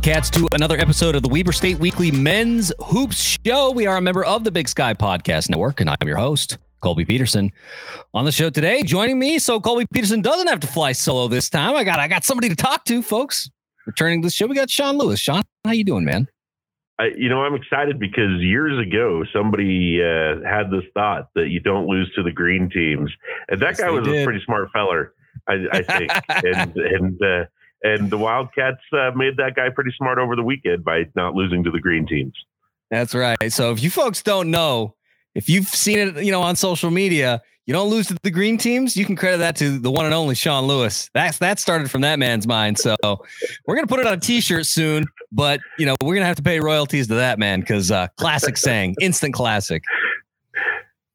[0.00, 3.70] Wildcats, to another episode of the Weber State Weekly Men's Hoops Show.
[3.70, 7.04] We are a member of the Big Sky Podcast Network, and I'm your host, Colby
[7.04, 7.52] Peterson.
[8.14, 11.50] On the show today, joining me, so Colby Peterson doesn't have to fly solo this
[11.50, 11.76] time.
[11.76, 13.50] I got I got somebody to talk to, folks.
[13.84, 15.20] Returning to the show, we got Sean Lewis.
[15.20, 16.28] Sean, how you doing, man?
[16.98, 21.60] I, you know, I'm excited because years ago somebody uh, had this thought that you
[21.60, 23.10] don't lose to the green teams,
[23.50, 24.22] and that yes, guy was did.
[24.22, 25.12] a pretty smart feller,
[25.46, 26.10] I, I think,
[26.56, 27.44] and and uh,
[27.82, 31.64] and the Wildcats uh, made that guy pretty smart over the weekend by not losing
[31.64, 32.34] to the green teams.
[32.90, 33.52] That's right.
[33.52, 34.94] So if you folks don't know,
[35.34, 38.58] if you've seen it, you know, on social media, you don't lose to the green
[38.58, 38.96] teams.
[38.96, 41.08] You can credit that to the one and only Sean Lewis.
[41.14, 42.78] That's that started from that man's mind.
[42.78, 42.96] So
[43.64, 46.42] we're gonna put it on a T-shirt soon, but you know we're gonna have to
[46.42, 49.84] pay royalties to that man because uh, classic saying, instant classic.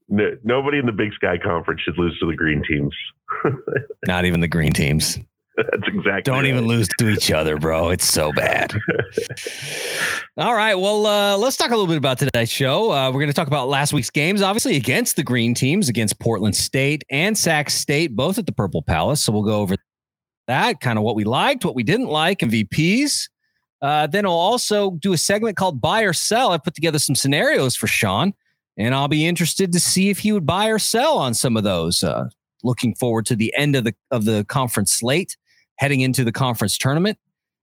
[0.08, 2.95] No, nobody in the Big Sky Conference should lose to the green teams.
[4.08, 5.20] Not even the green teams.
[5.72, 6.22] That's exactly.
[6.23, 6.45] Don't right.
[6.48, 7.89] even lose to each other, bro.
[7.89, 8.73] It's so bad.
[10.38, 10.75] All right.
[10.75, 12.92] Well, uh, let's talk a little bit about today's show.
[12.92, 16.20] Uh, we're going to talk about last week's games, obviously against the green teams, against
[16.20, 19.23] Portland State and Sac State, both at the Purple Palace.
[19.23, 19.78] So we'll go over
[20.47, 23.30] that, kind of what we liked, what we didn't like, MVPs.
[23.81, 26.52] Uh, then I'll also do a segment called Buy or Sell.
[26.52, 28.34] I put together some scenarios for Sean,
[28.78, 31.64] and I'll be interested to see if he would buy or sell on some of
[31.64, 32.03] those.
[32.03, 32.28] Uh,
[32.64, 35.38] looking forward to the end of the of the conference slate
[35.78, 37.18] heading into the conference tournament.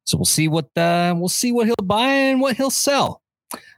[0.04, 3.22] So we'll see what uh, we'll see what he'll buy and what he'll sell.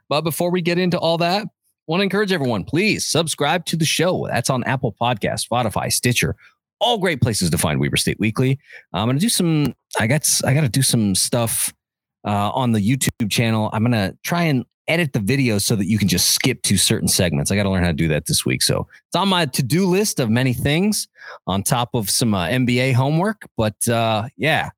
[0.08, 1.48] But before we get into all that, I
[1.86, 4.26] want to encourage everyone, please subscribe to the show.
[4.26, 6.36] That's on Apple Podcast, Spotify, Stitcher,
[6.80, 8.58] all great places to find Weber State Weekly.
[8.92, 9.74] I'm gonna do some.
[9.98, 10.28] I got.
[10.44, 11.72] I got to do some stuff
[12.26, 13.70] uh, on the YouTube channel.
[13.72, 17.08] I'm gonna try and edit the video so that you can just skip to certain
[17.08, 17.50] segments.
[17.50, 18.62] I got to learn how to do that this week.
[18.62, 21.08] So it's on my to do list of many things
[21.46, 23.42] on top of some uh, NBA homework.
[23.56, 24.70] But uh, yeah,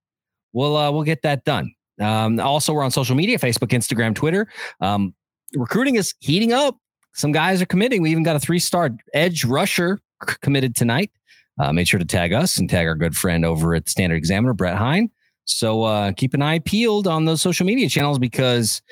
[0.52, 1.72] we'll uh, we'll get that done.
[2.00, 4.48] Um, also, we're on social media: Facebook, Instagram, Twitter.
[4.80, 5.14] Um,
[5.54, 6.76] recruiting is heating up.
[7.14, 8.02] Some guys are committing.
[8.02, 9.98] We even got a three-star edge rusher
[10.42, 11.10] committed tonight.
[11.58, 14.52] Uh, made sure to tag us and tag our good friend over at Standard Examiner,
[14.52, 15.10] Brett Hein.
[15.46, 18.82] So uh, keep an eye peeled on those social media channels because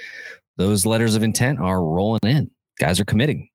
[0.56, 2.50] those letters of intent are rolling in.
[2.78, 3.48] Guys are committing.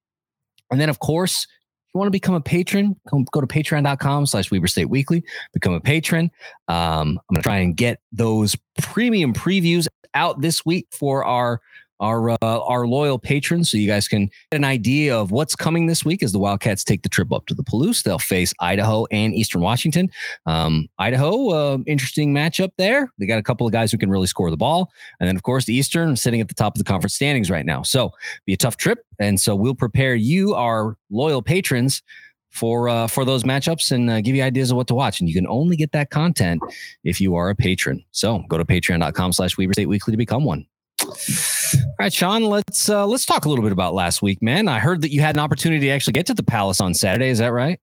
[0.72, 4.52] And then, of course, if you want to become a patron, go to patreon.com slash
[4.52, 5.24] Weber State Weekly,
[5.54, 6.30] become a patron.
[6.68, 11.62] Um, I'm going to try and get those premium previews out this week for our
[12.00, 15.88] our uh, our loyal patrons, so you guys can get an idea of what's coming
[15.88, 18.04] this week as the Wildcats take the trip up to the Palouse.
[18.04, 20.10] They'll face Idaho and Eastern Washington.
[20.46, 23.12] Um, Idaho, uh, interesting matchup there.
[23.18, 25.44] They got a couple of guys who can really score the ball, and then of
[25.44, 27.84] course the Eastern sitting at the top of the conference standings right now.
[27.84, 28.12] So
[28.46, 32.02] be a tough trip, and so we'll prepare you, our loyal patrons,
[32.50, 35.20] for uh, for those matchups and uh, give you ideas of what to watch.
[35.20, 36.62] And you can only get that content
[37.04, 38.04] if you are a patron.
[38.12, 40.66] So go to patreon.com slash Weber State Weekly to become one.
[41.10, 44.68] All right, Sean, let's uh, let's talk a little bit about last week, man.
[44.68, 47.30] I heard that you had an opportunity to actually get to the Palace on Saturday.
[47.30, 47.80] Is that right?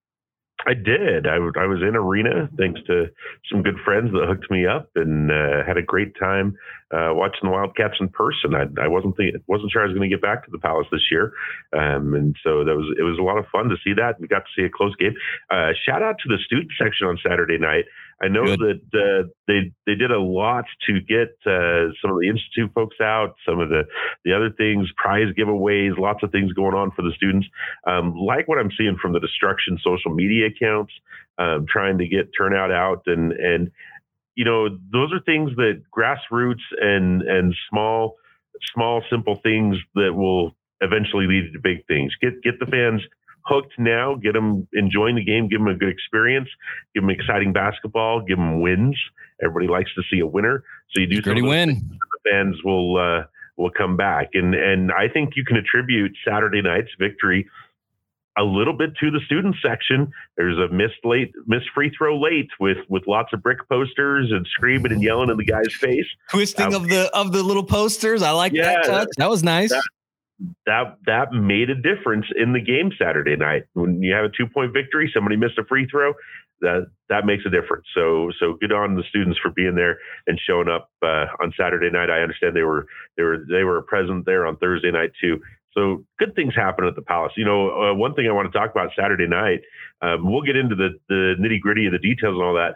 [0.65, 1.27] I did.
[1.27, 3.05] I, w- I was in arena thanks to
[3.51, 6.57] some good friends that hooked me up and uh, had a great time
[6.91, 8.55] uh, watching the Wildcats in person.
[8.55, 10.87] I, I wasn't think, wasn't sure I was going to get back to the Palace
[10.91, 11.31] this year,
[11.77, 14.19] um, and so that was it was a lot of fun to see that.
[14.19, 15.13] We got to see a close game.
[15.51, 17.85] Uh, shout out to the student section on Saturday night.
[18.21, 18.81] I know Good.
[18.91, 22.97] that uh, they they did a lot to get uh, some of the institute folks
[22.99, 23.83] out, some of the
[24.25, 27.47] the other things, prize giveaways, lots of things going on for the students.
[27.85, 30.93] Um, like what I'm seeing from the destruction social media accounts,
[31.37, 33.71] um, trying to get turnout out and and
[34.35, 38.15] you know those are things that grassroots and and small
[38.73, 42.13] small simple things that will eventually lead to big things.
[42.19, 43.03] Get get the fans
[43.47, 46.49] hooked now, get them enjoying the game, give them a good experience,
[46.93, 48.97] give them exciting basketball, give them wins.
[49.41, 51.89] Everybody likes to see a winner, so you do pretty win.
[51.89, 56.61] The fans will uh, will come back, and and I think you can attribute Saturday
[56.61, 57.47] night's victory
[58.37, 60.11] a little bit to the student section.
[60.37, 64.45] There's a missed late, missed free throw late with with lots of brick posters and
[64.51, 68.21] screaming and yelling in the guy's face, twisting um, of the of the little posters.
[68.21, 69.07] I like yeah, that touch.
[69.17, 69.71] That was nice.
[69.71, 69.83] That,
[70.65, 73.63] that that made a difference in the game Saturday night.
[73.73, 76.13] When you have a two point victory, somebody missed a free throw,
[76.61, 77.85] that that makes a difference.
[77.95, 79.97] So so good on the students for being there
[80.27, 82.09] and showing up uh, on Saturday night.
[82.09, 82.85] I understand they were
[83.15, 85.39] they were they were present there on Thursday night too.
[85.73, 87.33] So good things happen at the Palace.
[87.37, 89.61] You know, uh, one thing I want to talk about Saturday night.
[90.01, 92.75] Um, we'll get into the the nitty gritty of the details and all that.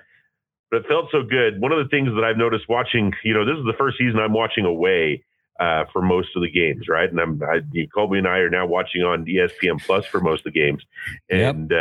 [0.69, 1.59] But it felt so good.
[1.59, 4.19] One of the things that I've noticed watching, you know, this is the first season
[4.19, 5.25] I'm watching away
[5.61, 7.09] uh, for most of the games, right?
[7.09, 7.59] And I'm I,
[7.93, 10.83] Colby and I are now watching on ESPN Plus for most of the games,
[11.29, 11.79] and yep.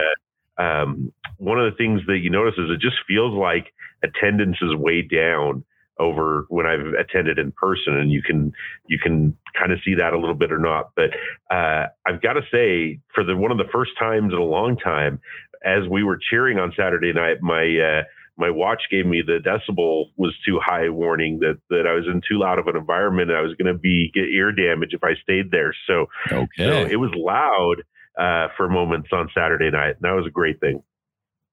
[0.58, 3.72] uh, um, one of the things that you notice is it just feels like
[4.02, 5.64] attendance is way down
[5.98, 8.52] over when I've attended in person, and you can
[8.86, 10.90] you can kind of see that a little bit or not.
[10.94, 11.10] But
[11.50, 14.76] uh, I've got to say, for the one of the first times in a long
[14.76, 15.20] time,
[15.64, 18.02] as we were cheering on Saturday night, my uh,
[18.40, 22.20] my watch gave me the decibel was too high warning that that I was in
[22.20, 25.04] too loud of an environment and I was going to be get ear damage if
[25.04, 25.74] I stayed there.
[25.86, 26.64] So, okay.
[26.64, 27.82] so it was loud
[28.18, 30.82] uh, for moments on Saturday night, and that was a great thing.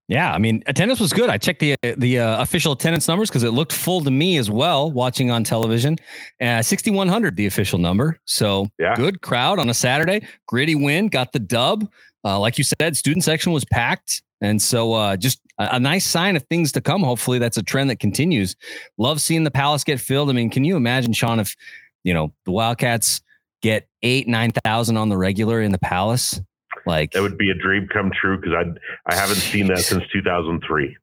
[0.10, 1.30] Yeah, I mean, attendance was good.
[1.30, 4.50] I checked the the uh, official attendance numbers because it looked full to me as
[4.50, 5.98] well watching on television.
[6.40, 8.18] Uh, 6100 the official number.
[8.24, 8.95] So, yeah.
[8.95, 10.25] good crowd on a Saturday.
[10.48, 11.90] Gritty win, got the dub.
[12.28, 14.22] Uh, like you said, student section was packed.
[14.42, 17.02] And so, uh, just a, a, nice sign of things to come.
[17.02, 18.56] Hopefully, that's a trend that continues.
[18.98, 20.30] Love seeing the Palace get filled.
[20.30, 21.56] I mean, can you imagine, Sean, if
[22.04, 23.22] you know the Wildcats
[23.62, 26.42] get eight, nine thousand on the regular in the Palace?
[26.86, 30.04] Like that would be a dream come true because I I haven't seen that since
[30.14, 30.98] 2003.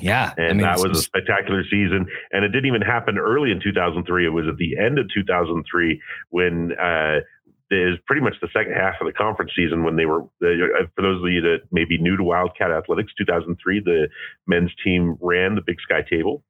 [0.00, 2.06] Yeah, and I mean, that was a spectacular season.
[2.30, 4.24] And it didn't even happen early in 2003.
[4.24, 6.00] It was at the end of 2003
[6.30, 7.20] when uh,
[7.70, 11.02] is pretty much the second half of the conference season when they were, uh, for
[11.02, 14.08] those of you that may be new to Wildcat Athletics, 2003, the
[14.46, 16.42] men's team ran the Big Sky table.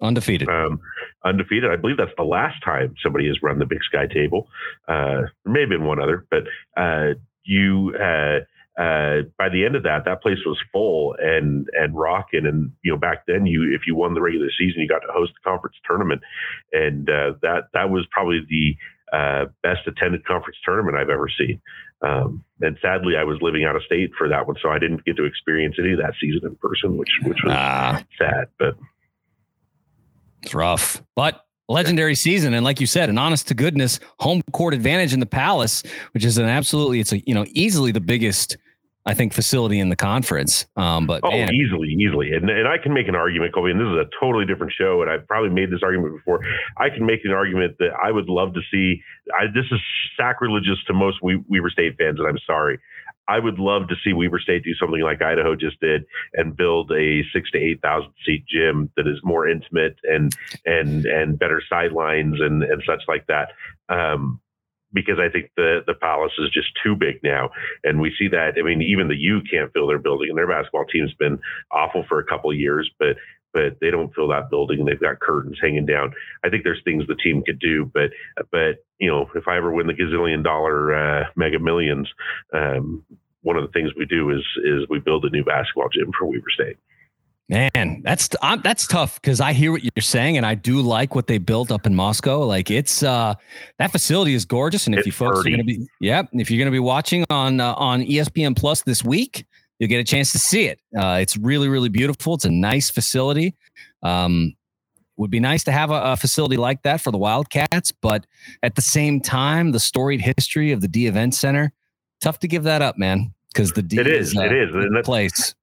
[0.00, 0.48] Undefeated.
[0.48, 0.80] Um,
[1.24, 1.70] undefeated.
[1.70, 4.48] I believe that's the last time somebody has run the Big Sky table.
[4.86, 6.42] Uh, there may have been one other, but
[6.76, 7.14] uh,
[7.44, 8.40] you, uh,
[8.80, 12.44] uh, by the end of that, that place was full and and rocking.
[12.44, 15.12] And you know, back then, you if you won the regular season, you got to
[15.12, 16.20] host the conference tournament,
[16.72, 18.76] and uh, that that was probably the
[19.12, 21.60] uh, best attended conference tournament I've ever seen.
[22.02, 25.04] Um, and sadly, I was living out of state for that one, so I didn't
[25.04, 28.02] get to experience any of that season in person, which which was ah.
[28.18, 28.48] sad.
[28.58, 28.76] But
[30.42, 34.72] it's rough, but legendary season and like you said an honest to goodness home court
[34.72, 35.82] advantage in the palace
[36.12, 38.56] which is an absolutely it's a you know easily the biggest
[39.06, 40.66] I think, facility in the conference.
[40.76, 41.54] Um, but oh, man.
[41.54, 43.70] easily, easily, and and I can make an argument, Colby.
[43.70, 46.40] And this is a totally different show, and I've probably made this argument before.
[46.76, 49.00] I can make an argument that I would love to see.
[49.38, 49.80] I, this is
[50.16, 52.80] sacrilegious to most we- Weber State fans, and I'm sorry.
[53.28, 56.04] I would love to see Weber State do something like Idaho just did
[56.34, 60.32] and build a six to eight thousand seat gym that is more intimate and
[60.64, 63.48] and and better sidelines and and such like that.
[63.88, 64.40] Um,
[64.96, 67.50] because I think the the Palace is just too big now,
[67.84, 68.54] and we see that.
[68.58, 71.38] I mean, even the U can't fill their building, and their basketball team's been
[71.70, 73.16] awful for a couple years, but
[73.54, 76.12] but they don't fill that building, and they've got curtains hanging down.
[76.44, 78.10] I think there's things the team could do, but
[78.50, 82.08] but you know, if I ever win the gazillion dollar uh, Mega Millions,
[82.52, 83.04] um,
[83.42, 86.26] one of the things we do is is we build a new basketball gym for
[86.26, 86.76] Weber State.
[87.48, 91.14] Man, that's um, that's tough because I hear what you're saying, and I do like
[91.14, 92.40] what they built up in Moscow.
[92.40, 93.34] Like it's uh,
[93.78, 96.50] that facility is gorgeous, and if it's you folks are going to be, yeah, if
[96.50, 99.46] you're going to be watching on uh, on ESPN Plus this week,
[99.78, 100.80] you'll get a chance to see it.
[100.98, 102.34] Uh, it's really really beautiful.
[102.34, 103.54] It's a nice facility.
[104.02, 104.56] Um,
[105.16, 108.26] would be nice to have a, a, facility like that for the Wildcats, but
[108.62, 111.72] at the same time, the storied history of the Dee Event Center,
[112.20, 113.32] tough to give that up, man.
[113.48, 115.54] Because the Dee it is, is uh, it is, place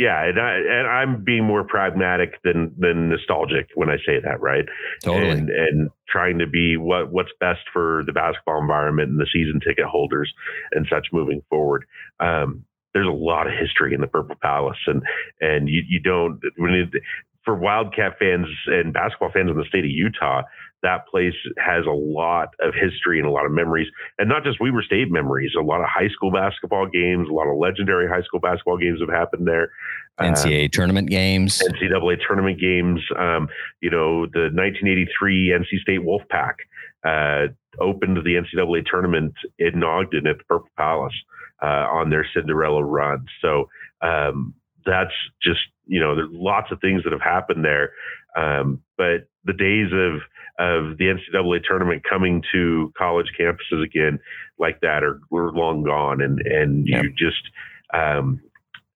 [0.00, 4.40] yeah, and, I, and I'm being more pragmatic than than nostalgic when I say that,
[4.40, 4.64] right?
[5.02, 5.28] Totally.
[5.28, 9.60] And and trying to be what what's best for the basketball environment and the season
[9.60, 10.32] ticket holders
[10.72, 11.84] and such moving forward.
[12.18, 12.64] Um,
[12.94, 15.02] there's a lot of history in the Purple Palace, and
[15.42, 17.02] and you you don't when it,
[17.44, 20.44] for Wildcat fans and basketball fans in the state of Utah,
[20.82, 24.60] that place has a lot of history and a lot of memories, and not just
[24.60, 25.52] Weber State memories.
[25.58, 29.00] A lot of high school basketball games, a lot of legendary high school basketball games
[29.00, 29.70] have happened there.
[30.20, 33.00] NCAA uh, tournament games, NCAA tournament games.
[33.18, 33.48] Um,
[33.80, 36.54] you know, the 1983 NC State Wolfpack
[37.04, 41.14] uh, opened the NCAA tournament in Ogden at the Purple Palace
[41.62, 43.26] uh, on their Cinderella run.
[43.40, 43.68] So
[44.02, 45.60] um, that's just
[45.90, 47.90] you know, there's lots of things that have happened there.
[48.36, 50.20] Um, but the days of
[50.58, 54.18] of the NCAA tournament coming to college campuses again
[54.58, 57.04] like that are were long gone, and and yep.
[57.04, 57.42] you just
[57.94, 58.40] um,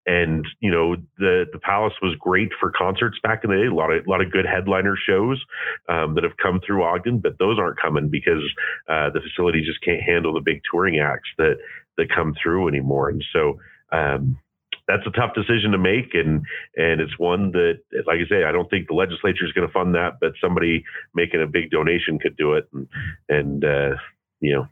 [0.07, 3.67] and you know the the Palace was great for concerts back in the day.
[3.67, 5.43] A lot of a lot of good headliner shows
[5.89, 8.43] um, that have come through Ogden, but those aren't coming because
[8.89, 11.57] uh, the facility just can't handle the big touring acts that
[11.97, 13.09] that come through anymore.
[13.09, 13.59] And so
[13.93, 14.39] um,
[14.87, 16.45] that's a tough decision to make, and
[16.77, 19.73] and it's one that, like I say, I don't think the legislature is going to
[19.73, 22.89] fund that, but somebody making a big donation could do it, and
[23.29, 23.97] and uh,
[24.41, 24.69] you know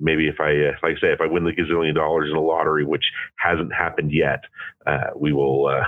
[0.00, 2.40] maybe if I, uh, like I say, if I win the gazillion dollars in a
[2.40, 3.04] lottery, which
[3.36, 4.44] hasn't happened yet,
[4.86, 5.84] uh, we will, uh,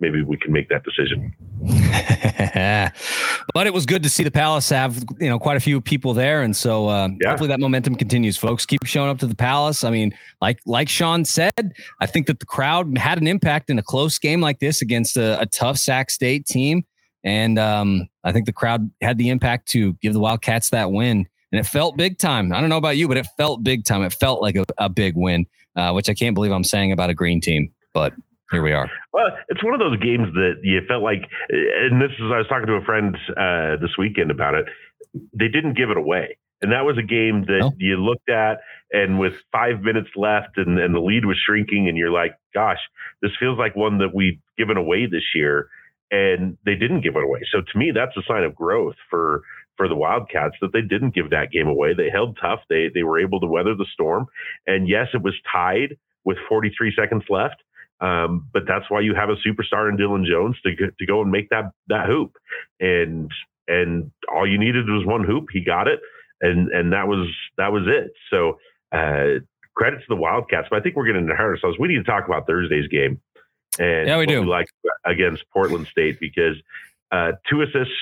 [0.00, 1.34] maybe we can make that decision.
[3.52, 6.14] but it was good to see the Palace have, you know, quite a few people
[6.14, 6.42] there.
[6.42, 7.30] And so uh, yeah.
[7.30, 8.64] hopefully that momentum continues, folks.
[8.64, 9.84] Keep showing up to the Palace.
[9.84, 13.78] I mean, like, like Sean said, I think that the crowd had an impact in
[13.78, 16.84] a close game like this against a, a tough Sac State team.
[17.24, 21.26] And um, I think the crowd had the impact to give the Wildcats that win.
[21.52, 22.52] And it felt big time.
[22.52, 24.02] I don't know about you, but it felt big time.
[24.02, 25.46] It felt like a, a big win,
[25.76, 27.72] uh, which I can't believe I'm saying about a green team.
[27.92, 28.12] But
[28.54, 28.90] here we are.
[29.12, 32.48] Well, it's one of those games that you felt like, and this is, I was
[32.48, 34.66] talking to a friend uh, this weekend about it.
[35.32, 36.36] They didn't give it away.
[36.60, 37.72] And that was a game that oh.
[37.78, 38.58] you looked at,
[38.90, 42.80] and with five minutes left, and, and the lead was shrinking, and you're like, gosh,
[43.22, 45.68] this feels like one that we've given away this year.
[46.10, 47.42] And they didn't give it away.
[47.52, 49.42] So to me, that's a sign of growth for
[49.76, 51.94] for the Wildcats that they didn't give that game away.
[51.94, 52.60] They held tough.
[52.68, 54.26] They they were able to weather the storm.
[54.66, 57.62] And yes, it was tied with 43 seconds left.
[58.04, 61.30] Um, but that's why you have a superstar in Dillon Jones to to go and
[61.30, 62.36] make that that hoop.
[62.80, 63.30] And
[63.66, 65.46] and all you needed was one hoop.
[65.52, 66.00] He got it,
[66.40, 68.12] and and that was that was it.
[68.30, 68.58] So
[68.92, 69.40] uh,
[69.74, 70.68] credit to the Wildcats.
[70.70, 71.78] But I think we're getting ahead of ourselves.
[71.78, 73.20] We need to talk about Thursday's game.
[73.78, 74.42] And yeah, we do.
[74.42, 74.66] We like
[75.06, 76.56] against Portland State because
[77.10, 77.94] uh, two assists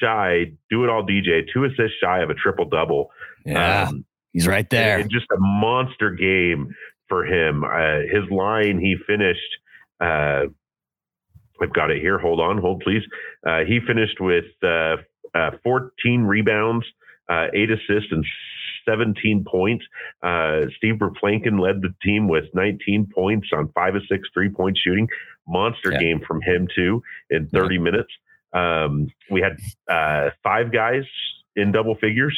[0.00, 3.10] shy, do it all DJ, two assists shy of a triple double.
[3.46, 5.02] Yeah, um, he's right there.
[5.04, 6.74] just a monster game
[7.14, 7.62] for him.
[7.62, 9.40] Uh, his line, he finished.
[10.00, 10.46] Uh,
[11.62, 12.18] I've got it here.
[12.18, 13.02] Hold on, hold please.
[13.46, 14.96] Uh, he finished with uh,
[15.32, 16.84] uh, 14 rebounds,
[17.28, 18.26] uh, eight assists, and
[18.88, 19.84] 17 points.
[20.76, 25.06] Steve Verplancken led the team with 19 points on five of six three point shooting.
[25.46, 26.00] Monster yeah.
[26.00, 27.80] game from him too in 30 yeah.
[27.80, 28.10] minutes.
[28.52, 29.58] Um, we had
[30.42, 31.04] five guys
[31.54, 32.36] in double figures,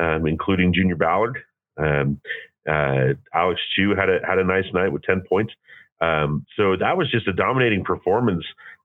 [0.00, 1.38] um, including Junior Ballard.
[1.76, 2.20] Um,
[2.68, 5.52] uh, Alex Chu had a had a nice night with ten points.
[6.00, 8.44] Um, so that was just a dominating performance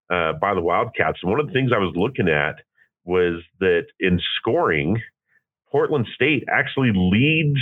[0.09, 1.19] uh, by the Wildcats.
[1.21, 2.55] And one of the things I was looking at
[3.03, 5.01] was that in scoring,
[5.71, 7.59] Portland State actually leads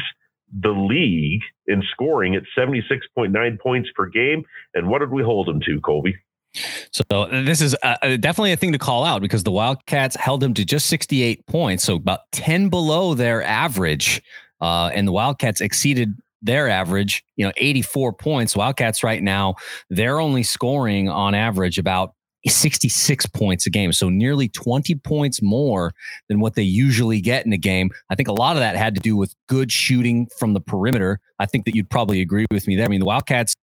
[0.52, 4.44] the league in scoring at 76.9 points per game.
[4.74, 6.16] And what did we hold them to, Colby?
[6.92, 10.42] So this is uh, uh, definitely a thing to call out because the Wildcats held
[10.42, 14.24] them to just 68 points, so about 10 below their average
[14.62, 18.56] uh, and the Wildcats exceeded their average, you know, 84 points.
[18.56, 19.56] Wildcats right now,
[19.90, 22.14] they're only scoring on average about
[22.48, 23.92] 66 points a game.
[23.92, 25.94] So nearly 20 points more
[26.30, 27.90] than what they usually get in a game.
[28.10, 31.20] I think a lot of that had to do with good shooting from the perimeter.
[31.40, 32.86] I think that you'd probably agree with me there.
[32.86, 33.54] I mean, the Wildcats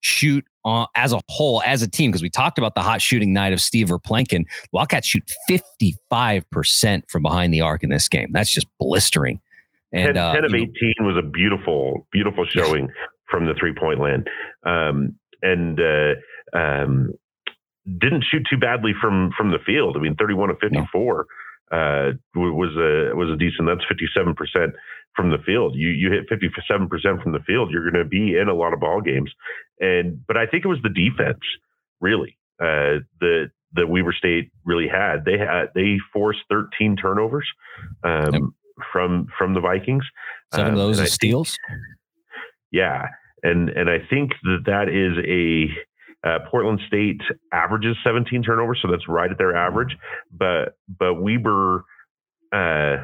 [0.00, 3.32] shoot uh, as a whole, as a team, because we talked about the hot shooting
[3.32, 4.44] night of Steve or Verplancken.
[4.72, 8.30] Wildcats shoot 55% from behind the arc in this game.
[8.32, 9.40] That's just blistering.
[9.92, 12.88] And 10, uh, 10 of 18 know, was a beautiful, beautiful showing
[13.30, 14.28] from the three point land.
[14.64, 17.12] Um, and uh, um,
[17.84, 19.96] didn't shoot too badly from from the field.
[19.96, 21.26] I mean, 31 of 54
[21.72, 21.76] no.
[21.76, 23.66] uh, was a was a decent.
[23.66, 24.72] That's 57 percent
[25.16, 25.74] from the field.
[25.74, 28.72] You you hit 57 percent from the field, you're going to be in a lot
[28.72, 29.32] of ball games.
[29.80, 31.42] And but I think it was the defense
[32.00, 35.24] really uh, that that Weber State really had.
[35.24, 37.48] They had they forced 13 turnovers.
[38.04, 38.54] Um,
[38.92, 40.04] from from the Vikings.
[40.54, 41.58] Seven of um, those are steals.
[41.68, 41.80] Think,
[42.70, 43.06] yeah,
[43.42, 47.20] and and I think that that is a uh, Portland State
[47.52, 49.96] averages 17 turnovers, so that's right at their average.
[50.32, 51.84] But but Weber
[52.52, 52.96] uh,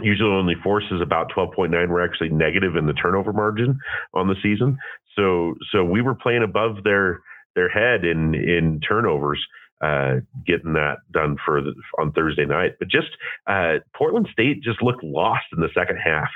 [0.00, 1.70] usually only forces about 12.9.
[1.88, 3.78] We're actually negative in the turnover margin
[4.14, 4.78] on the season.
[5.16, 7.20] So so we were playing above their
[7.54, 9.44] their head in in turnovers
[9.80, 10.16] uh,
[10.46, 12.72] getting that done for the, on Thursday night.
[12.78, 13.08] But just
[13.46, 16.28] uh, Portland State just looked lost in the second half.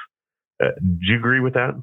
[0.63, 1.75] Uh, do you agree with that?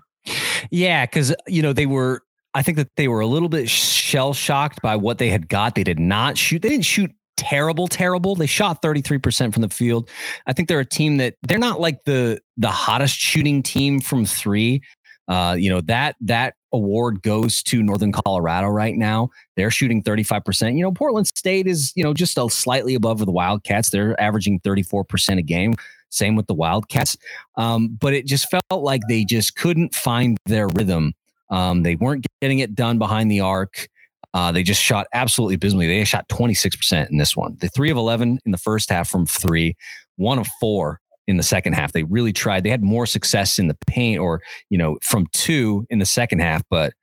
[0.72, 2.22] Yeah, because you know they were.
[2.56, 5.76] I think that they were a little bit shell shocked by what they had got.
[5.76, 6.64] They did not shoot.
[6.64, 8.36] They didn't shoot terrible, terrible.
[8.36, 10.10] They shot 33% from the field.
[10.46, 14.26] I think they're a team that they're not like the the hottest shooting team from
[14.26, 14.82] three.
[15.30, 19.30] Uh, you know, that that award goes to Northern Colorado right now.
[19.56, 20.76] They're shooting 35%.
[20.76, 23.92] You know, Portland State is, you know, just a slightly above the Wildcats.
[23.92, 25.76] They're averaging 34% a game.
[26.10, 27.16] Same with the Wildcats.
[27.56, 31.14] Um, but it just felt like they just couldn't find their rhythm.
[31.52, 33.88] Um, they weren't getting it done behind the arc.
[34.34, 35.88] Uh, they just shot absolutely abysmally.
[35.88, 37.58] They shot 26% in this one.
[37.60, 39.76] The three of 11 in the first half from three,
[40.18, 41.94] one of four in the second half.
[41.94, 42.64] They really tried.
[42.64, 46.40] They had more success in the paint or, you know, from two in the second
[46.40, 46.94] half, but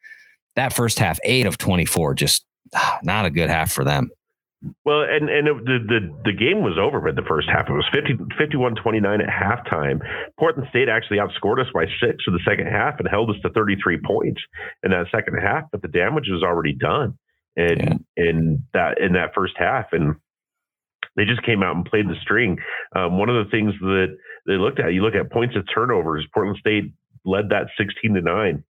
[0.57, 4.11] that first half, eight of 24, just ah, not a good half for them.
[4.85, 7.69] Well, and and it, the, the the game was over in the first half.
[7.69, 10.01] It was 50, 51-29 at halftime.
[10.41, 13.51] Portland State actually outscored us by six in the second half and held us to
[13.51, 14.41] 33 points
[14.83, 17.17] in that second half, but the damage was already done
[17.55, 17.95] in yeah.
[18.17, 19.93] in that in that first half.
[19.93, 20.17] And
[21.17, 22.59] they just came out and played the string.
[22.95, 26.27] Um, one of the things that they looked at, you look at points of turnovers.
[26.33, 26.93] Portland State
[27.25, 28.63] led that 16 to nine.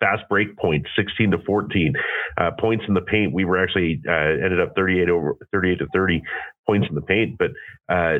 [0.00, 1.94] fast break points 16 to 14
[2.38, 4.12] uh, points in the paint we were actually uh,
[4.44, 6.22] ended up 38 over 38 to 30
[6.66, 7.50] points in the paint but
[7.88, 8.18] uh,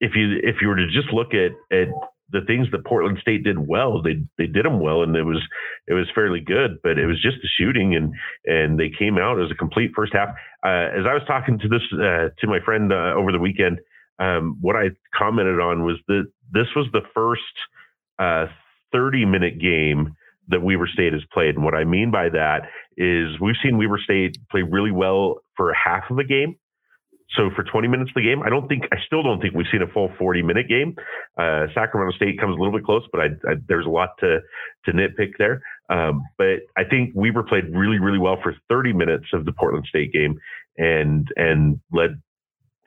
[0.00, 1.88] if you if you were to just look at at
[2.30, 5.42] the things that Portland State did well, they they did them well, and it was
[5.86, 6.78] it was fairly good.
[6.82, 8.12] But it was just the shooting, and
[8.44, 10.30] and they came out as a complete first half.
[10.64, 13.78] Uh, as I was talking to this uh, to my friend uh, over the weekend,
[14.18, 17.42] um, what I commented on was that this was the first
[18.18, 18.46] uh,
[18.92, 20.14] 30 minute game
[20.48, 21.56] that Weber State has played.
[21.56, 25.72] And what I mean by that is we've seen Weber State play really well for
[25.74, 26.56] half of a game.
[27.30, 29.66] So for 20 minutes of the game, I don't think, I still don't think we've
[29.70, 30.94] seen a full 40 minute game.
[31.36, 34.38] Uh, Sacramento State comes a little bit close, but I, I, there's a lot to,
[34.84, 35.60] to nitpick there.
[35.90, 39.86] Um, but I think Weber played really, really well for 30 minutes of the Portland
[39.88, 40.38] State game
[40.78, 42.22] and, and led,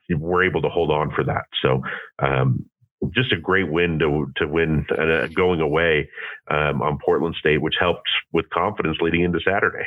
[0.10, 1.46] we're able to hold on for that.
[1.62, 1.84] So,
[2.20, 2.66] um,
[3.14, 6.10] just a great win to to win uh, going away
[6.52, 9.86] um, on Portland State, which helped with confidence leading into Saturday.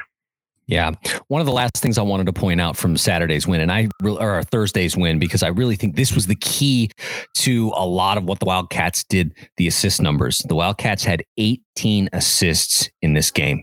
[0.69, 0.92] Yeah,
[1.26, 3.88] one of the last things I wanted to point out from Saturday's win, and I
[4.04, 6.90] or Thursday's win, because I really think this was the key
[7.38, 9.35] to a lot of what the Wildcats did.
[9.57, 10.38] The assist numbers.
[10.49, 13.62] The Wildcats had 18 assists in this game.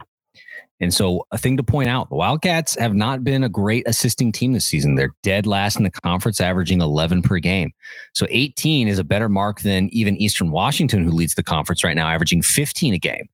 [0.81, 4.31] And so, a thing to point out the Wildcats have not been a great assisting
[4.31, 4.95] team this season.
[4.95, 7.71] They're dead last in the conference, averaging 11 per game.
[8.13, 11.95] So, 18 is a better mark than even Eastern Washington, who leads the conference right
[11.95, 13.27] now, averaging 15 a game.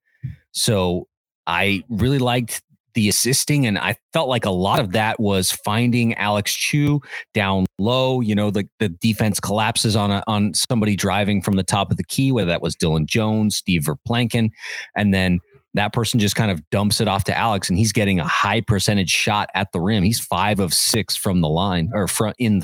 [0.53, 1.07] So,
[1.45, 2.63] I really liked
[2.95, 7.01] the assisting, and I felt like a lot of that was finding Alex Chu
[7.33, 8.21] down low.
[8.21, 11.97] You know, the, the defense collapses on a, on somebody driving from the top of
[11.97, 14.49] the key, whether that was Dillon Jones, Steve Verplancken,
[14.95, 15.39] and then
[15.75, 18.61] that person just kind of dumps it off to Alex, and he's getting a high
[18.61, 20.03] percentage shot at the rim.
[20.03, 22.63] He's five of six from the line or front in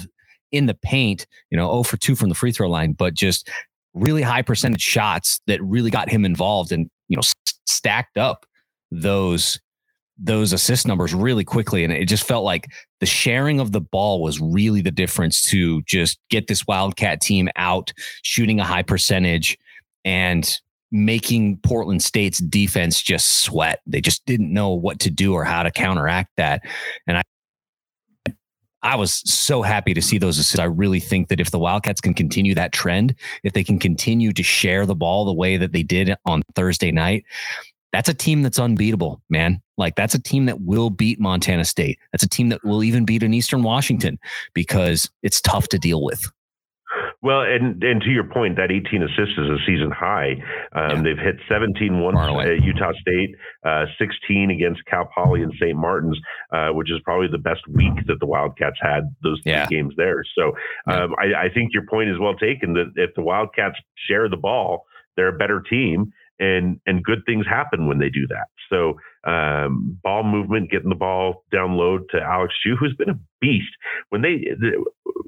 [0.52, 1.28] in the paint.
[1.50, 3.50] You know, oh for two from the free throw line, but just
[3.94, 7.22] really high percentage shots that really got him involved and you know
[7.66, 8.46] stacked up
[8.92, 9.60] those
[10.18, 12.68] those assist numbers really quickly and it just felt like
[13.00, 17.50] the sharing of the ball was really the difference to just get this wildcat team
[17.56, 19.58] out shooting a high percentage
[20.06, 20.60] and
[20.92, 23.80] making Portland State's defense just sweat.
[23.86, 26.62] They just didn't know what to do or how to counteract that.
[27.08, 27.24] And I
[28.84, 30.58] I was so happy to see those assists.
[30.58, 34.34] I really think that if the Wildcats can continue that trend, if they can continue
[34.34, 37.24] to share the ball the way that they did on Thursday night,
[37.92, 39.62] that's a team that's unbeatable, man.
[39.78, 42.00] Like that's a team that will beat Montana State.
[42.12, 44.20] That's a team that will even beat an Eastern Washington
[44.54, 46.32] because it's tough to deal with.
[47.24, 50.42] Well, and and to your point, that 18 assists is a season high.
[50.74, 51.02] Um, yeah.
[51.04, 55.78] They've hit 17 once at Utah State, uh, 16 against Cal Poly and St.
[55.78, 56.18] Martin's,
[56.52, 59.68] uh, which is probably the best week that the Wildcats had those three yeah.
[59.68, 60.24] games there.
[60.36, 60.48] So
[60.92, 61.38] um, yeah.
[61.38, 62.74] I, I think your point is well taken.
[62.74, 63.78] That if the Wildcats
[64.08, 68.28] share the ball, they're a better team and and good things happen when they do
[68.28, 68.48] that.
[68.70, 68.96] So
[69.30, 73.70] um, ball movement, getting the ball down low to Alex Chu, who's been a beast.
[74.10, 74.48] When they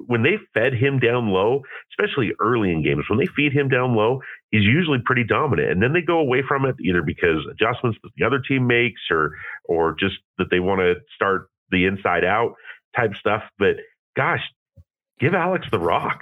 [0.07, 3.95] when they fed him down low, especially early in games, when they feed him down
[3.95, 5.71] low, he's usually pretty dominant.
[5.71, 9.01] And then they go away from it either because adjustments that the other team makes,
[9.11, 12.55] or or just that they want to start the inside out
[12.95, 13.43] type stuff.
[13.59, 13.75] But
[14.17, 14.41] gosh,
[15.19, 16.21] give Alex the rock.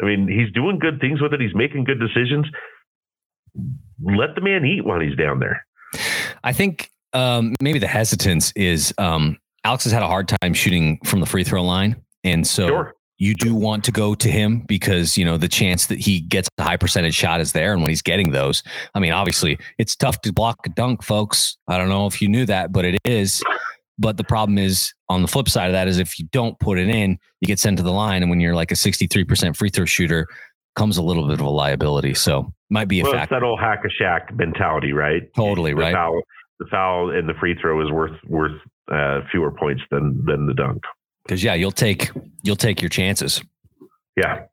[0.00, 1.40] I mean, he's doing good things with it.
[1.40, 2.46] He's making good decisions
[4.02, 5.66] let the man eat while he's down there.
[6.44, 10.98] I think um, maybe the hesitance is um, Alex has had a hard time shooting
[11.04, 12.94] from the free throw line, and so sure.
[13.18, 16.48] you do want to go to him because you know the chance that he gets
[16.58, 18.62] a high percentage shot is there, and when he's getting those,
[18.94, 21.58] I mean, obviously it's tough to block a dunk, folks.
[21.68, 23.42] I don't know if you knew that, but it is.
[23.98, 26.78] But the problem is on the flip side of that is if you don't put
[26.78, 29.68] it in, you get sent to the line, and when you're like a 63% free
[29.68, 30.26] throw shooter,
[30.80, 32.14] comes a little bit of a liability.
[32.14, 33.34] So might be a well, factor.
[33.34, 35.22] That old hack a shack mentality, right?
[35.36, 35.94] Totally the right.
[35.94, 36.22] Foul,
[36.58, 38.58] the foul and the free throw is worth worth
[38.90, 40.82] uh, fewer points than than the dunk.
[41.22, 42.10] Because yeah, you'll take
[42.42, 43.42] you'll take your chances.
[44.16, 44.44] Yeah.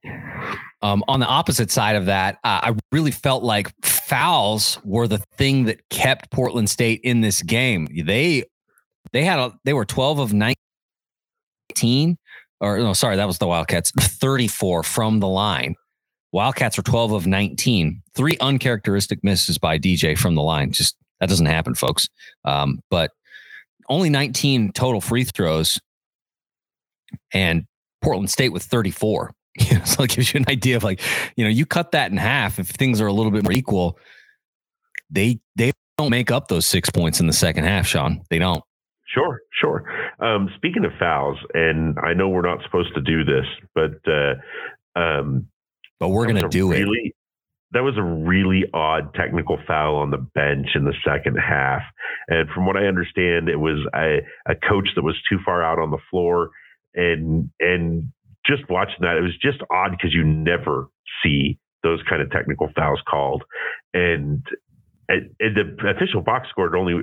[0.81, 5.19] Um, on the opposite side of that, uh, I really felt like fouls were the
[5.37, 7.87] thing that kept Portland State in this game.
[8.05, 8.43] They
[9.13, 12.17] they had a they were twelve of nineteen,
[12.59, 13.91] or no, sorry, that was the Wildcats.
[13.91, 15.75] Thirty four from the line.
[16.31, 20.71] Wildcats are 12 of 19, three uncharacteristic misses by DJ from the line.
[20.71, 22.09] Just that doesn't happen, folks.
[22.45, 23.11] Um, but
[23.89, 25.79] only 19 total free throws
[27.33, 27.65] and
[28.01, 29.31] Portland State with 34.
[29.85, 31.01] so it gives you an idea of like,
[31.35, 32.59] you know, you cut that in half.
[32.59, 33.97] If things are a little bit more equal,
[35.09, 38.21] they they don't make up those six points in the second half, Sean.
[38.29, 38.63] They don't.
[39.07, 39.83] Sure, sure.
[40.19, 44.99] Um, speaking of fouls, and I know we're not supposed to do this, but uh,
[44.99, 45.47] um,
[45.99, 47.15] but we're going to do really,
[47.71, 51.81] that was a really odd technical foul on the bench in the second half.
[52.27, 55.79] And from what I understand, it was a, a coach that was too far out
[55.79, 56.51] on the floor.
[56.95, 58.11] And and
[58.45, 60.87] just watching that, it was just odd because you never
[61.23, 63.43] see those kind of technical fouls called.
[63.93, 64.45] And
[65.09, 66.95] it, it, the official box score only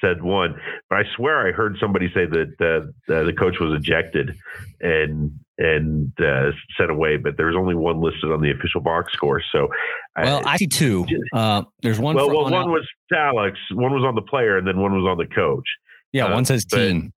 [0.00, 0.54] said one,
[0.88, 4.36] but I swear I heard somebody say that uh, the coach was ejected
[4.80, 9.42] and and uh, sent away, but there's only one listed on the official box score.
[9.50, 9.68] So,
[10.16, 11.04] well, I, I see two.
[11.32, 12.14] Uh, there's one.
[12.14, 12.68] Well, well one out.
[12.68, 15.66] was Alex, one was on the player, and then one was on the coach.
[16.12, 17.12] Yeah, uh, one says team.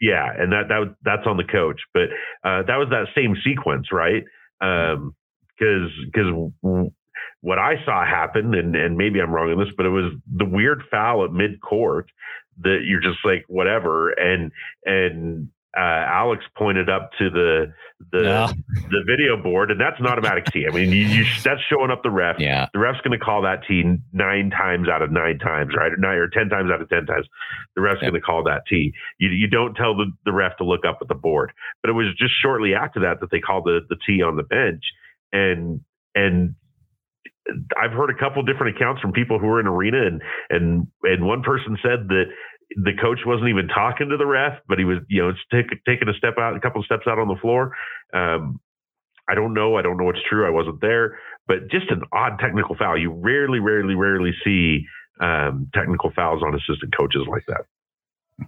[0.00, 2.04] Yeah, and that that that's on the coach, but
[2.44, 4.22] uh, that was that same sequence, right?
[4.60, 5.14] Because um,
[5.58, 6.52] because
[7.42, 10.44] what I saw happen, and, and maybe I'm wrong on this, but it was the
[10.44, 12.10] weird foul at mid court
[12.60, 14.52] that you're just like whatever, and
[14.84, 17.72] and uh, Alex pointed up to the
[18.12, 18.54] the
[18.90, 20.66] the video board, and that's an automatic tee.
[20.68, 22.36] I mean, you, you, that's showing up the ref.
[22.38, 25.90] Yeah, the ref's going to call that tee nine times out of nine times, right?
[25.90, 27.26] Or nine or ten times out of ten times,
[27.74, 28.12] the ref's yep.
[28.12, 28.92] going to call that tee.
[29.18, 31.52] You you don't tell the, the ref to look up at the board,
[31.82, 34.42] but it was just shortly after that that they called the the tee on the
[34.42, 34.84] bench,
[35.32, 35.80] and
[36.14, 36.54] and
[37.76, 41.24] I've heard a couple different accounts from people who were in arena, and and and
[41.24, 42.24] one person said that
[42.76, 46.08] the coach wasn't even talking to the ref, but he was you know take, taking
[46.08, 47.74] a step out, a couple of steps out on the floor.
[48.14, 48.60] Um,
[49.28, 49.76] I don't know.
[49.76, 50.46] I don't know what's true.
[50.46, 52.98] I wasn't there, but just an odd technical foul.
[52.98, 54.84] You rarely, rarely, rarely see
[55.20, 57.62] um, technical fouls on assistant coaches like that.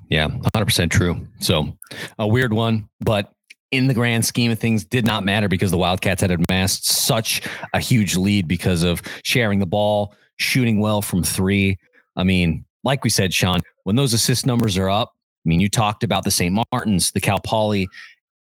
[0.09, 1.27] Yeah, 100% true.
[1.39, 1.77] So
[2.19, 3.33] a weird one, but
[3.75, 7.43] in the grand scheme of things did not matter because the Wildcats had amassed such
[7.73, 11.79] a huge lead because of sharing the ball, shooting well from three.
[12.17, 15.13] I mean, like we said, Sean, when those assist numbers are up,
[15.45, 16.57] I mean, you talked about the St.
[16.73, 17.89] Martin's, the Cal Poly,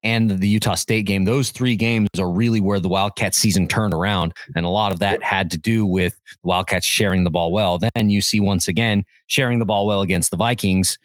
[0.04, 1.26] and the Utah State game.
[1.26, 4.34] Those three games are really where the Wildcats season turned around.
[4.56, 7.78] And a lot of that had to do with the Wildcats sharing the ball well.
[7.78, 10.98] Then you see once again sharing the ball well against the Vikings.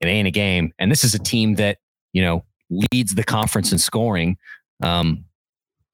[0.00, 0.72] It ain't a game.
[0.78, 1.78] And this is a team that,
[2.12, 4.36] you know, leads the conference in scoring,
[4.82, 5.24] um,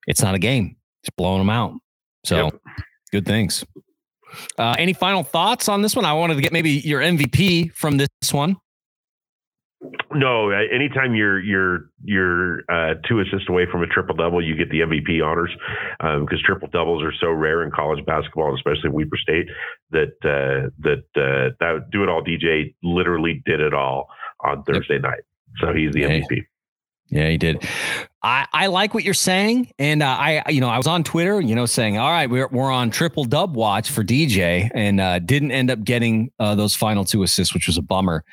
[0.06, 0.76] it's not a game.
[1.02, 1.74] It's blowing them out.
[2.24, 2.60] So yep.
[3.12, 3.64] good things.
[4.58, 6.04] Uh, any final thoughts on this one?
[6.04, 8.56] I wanted to get maybe your MVP from this one.
[10.12, 14.70] No, anytime you're you're you're uh, two assists away from a triple double, you get
[14.70, 15.50] the MVP honors
[16.00, 19.46] because um, triple doubles are so rare in college basketball, especially Weber State.
[19.90, 24.08] That uh, that uh, that do it all DJ literally did it all
[24.40, 25.22] on Thursday night,
[25.60, 26.20] so he's the yeah.
[26.20, 26.46] MVP.
[27.08, 27.64] Yeah, he did.
[28.22, 31.40] I, I like what you're saying, and uh, I you know I was on Twitter,
[31.40, 35.20] you know, saying all right, we're we're on triple dub watch for DJ, and uh,
[35.20, 38.24] didn't end up getting uh, those final two assists, which was a bummer.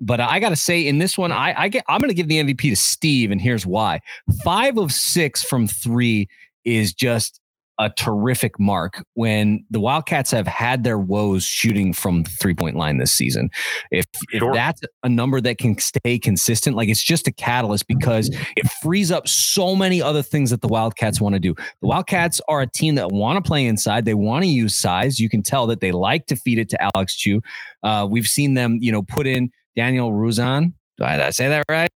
[0.00, 2.28] But I got to say, in this one, I, I get I'm going to give
[2.28, 4.00] the MVP to Steve, and here's why:
[4.44, 6.28] five of six from three
[6.64, 7.40] is just
[7.78, 12.98] a terrific mark when the Wildcats have had their woes shooting from three point line
[12.98, 13.50] this season.
[13.90, 14.50] If, sure.
[14.50, 18.68] if that's a number that can stay consistent, like it's just a catalyst because it
[18.82, 21.54] frees up so many other things that the Wildcats want to do.
[21.80, 24.04] The Wildcats are a team that want to play inside.
[24.04, 25.20] They want to use size.
[25.20, 27.40] You can tell that they like to feed it to Alex Chu.
[27.82, 30.72] Uh, we've seen them, you know, put in Daniel Rouzan.
[30.98, 31.88] Did I say that right?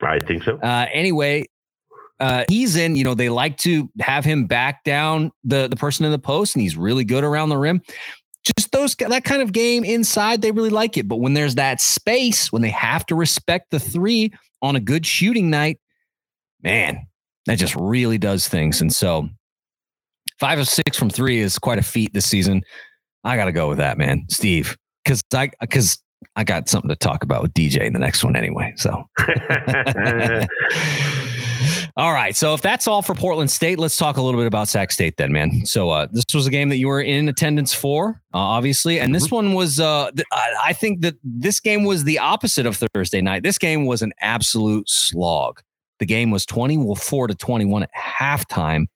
[0.00, 0.58] I think so.
[0.58, 1.44] Uh, anyway,
[2.18, 6.04] uh, he's in, you know, they like to have him back down the, the person
[6.04, 7.82] in the post, and he's really good around the rim.
[8.44, 11.08] Just those that kind of game inside, they really like it.
[11.08, 15.04] But when there's that space, when they have to respect the three on a good
[15.04, 15.80] shooting night,
[16.62, 17.06] man,
[17.46, 18.80] that just really does things.
[18.80, 19.28] And so
[20.38, 22.62] five of six from three is quite a feat this season.
[23.24, 25.98] I got to go with that, man, Steve, because I because
[26.36, 28.72] I got something to talk about with DJ in the next one anyway.
[28.76, 29.08] So.
[31.98, 32.36] All right.
[32.36, 35.16] So if that's all for Portland State, let's talk a little bit about Sac State
[35.16, 35.64] then, man.
[35.64, 39.14] So uh, this was a game that you were in attendance for, uh, obviously, and
[39.14, 39.80] this one was.
[39.80, 43.44] Uh, th- I think that this game was the opposite of Thursday night.
[43.44, 45.62] This game was an absolute slog.
[45.98, 48.88] The game was twenty-four to twenty-one at halftime.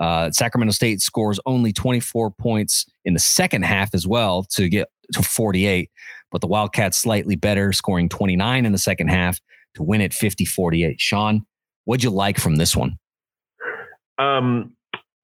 [0.00, 4.88] Uh, Sacramento State scores only 24 points in the second half as well to get
[5.12, 5.90] to 48,
[6.32, 9.38] but the Wildcats slightly better, scoring 29 in the second half
[9.74, 10.98] to win it 50 48.
[10.98, 11.44] Sean,
[11.84, 12.98] What'd you like from this one?
[14.18, 14.76] Um,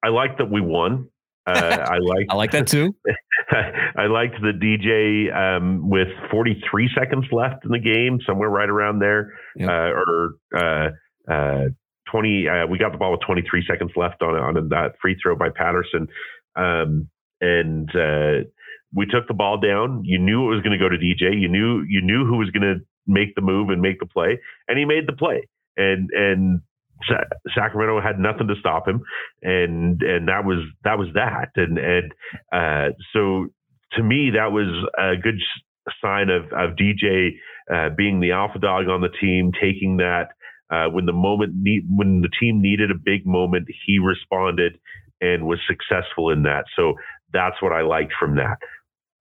[0.02, 1.08] I like that we won.
[1.46, 1.52] Uh,
[1.90, 2.94] I like I like that too.
[3.50, 8.98] I liked the DJ um, with 43 seconds left in the game, somewhere right around
[8.98, 9.68] there, yep.
[9.68, 11.68] uh, or uh, uh
[12.10, 12.48] 20.
[12.48, 15.48] Uh, we got the ball with 23 seconds left on on that free throw by
[15.54, 16.08] Patterson,
[16.56, 17.08] um,
[17.40, 18.46] and uh,
[18.94, 20.02] we took the ball down.
[20.04, 21.40] You knew it was going to go to DJ.
[21.40, 24.40] You knew you knew who was going to make the move and make the play,
[24.68, 26.60] and he made the play and and
[27.54, 29.02] Sacramento had nothing to stop him,
[29.42, 31.50] and and that was that was that.
[31.56, 32.12] And and
[32.52, 33.48] uh, so
[33.92, 35.40] to me, that was a good
[36.02, 37.32] sign of of DJ
[37.72, 40.28] uh, being the alpha dog on the team, taking that
[40.70, 44.78] uh, when the moment need, when the team needed a big moment, he responded
[45.20, 46.64] and was successful in that.
[46.76, 46.94] So
[47.32, 48.56] that's what I liked from that.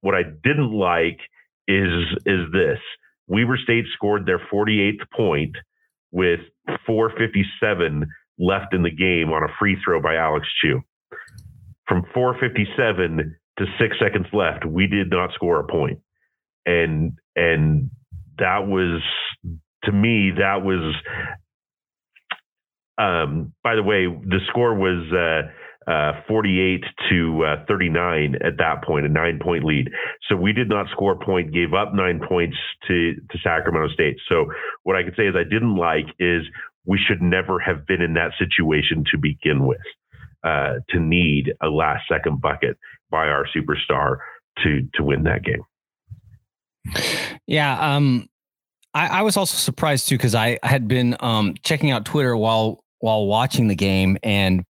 [0.01, 1.19] What I didn't like
[1.67, 1.93] is
[2.25, 2.79] is this.
[3.27, 5.55] Weber State scored their 48th point
[6.15, 6.39] with
[6.87, 8.07] 457
[8.39, 10.81] left in the game on a free throw by Alex Chu.
[11.87, 15.99] From 457 to 6 seconds left, we did not score a point.
[16.65, 17.91] And and
[18.39, 19.01] that was
[19.83, 20.95] to me that was
[22.97, 25.51] um, by the way, the score was uh,
[25.87, 29.89] uh, 48 to uh, 39 at that point, a nine point lead.
[30.27, 34.17] So we did not score a point, gave up nine points to, to Sacramento State.
[34.27, 34.45] So
[34.83, 36.43] what I could say is I didn't like is
[36.85, 39.77] we should never have been in that situation to begin with,
[40.43, 42.77] uh, to need a last second bucket
[43.11, 44.17] by our superstar
[44.63, 45.63] to to win that game.
[47.47, 48.27] Yeah, um,
[48.93, 52.83] I, I was also surprised too because I had been um, checking out Twitter while
[52.99, 54.63] while watching the game, and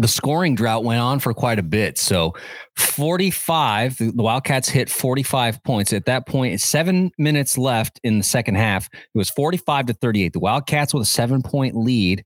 [0.00, 1.98] the scoring drought went on for quite a bit.
[1.98, 2.34] So
[2.76, 5.92] 45, the Wildcats hit 45 points.
[5.92, 8.88] At that point, seven minutes left in the second half.
[8.92, 10.32] It was 45 to 38.
[10.32, 12.24] The Wildcats with a seven point lead.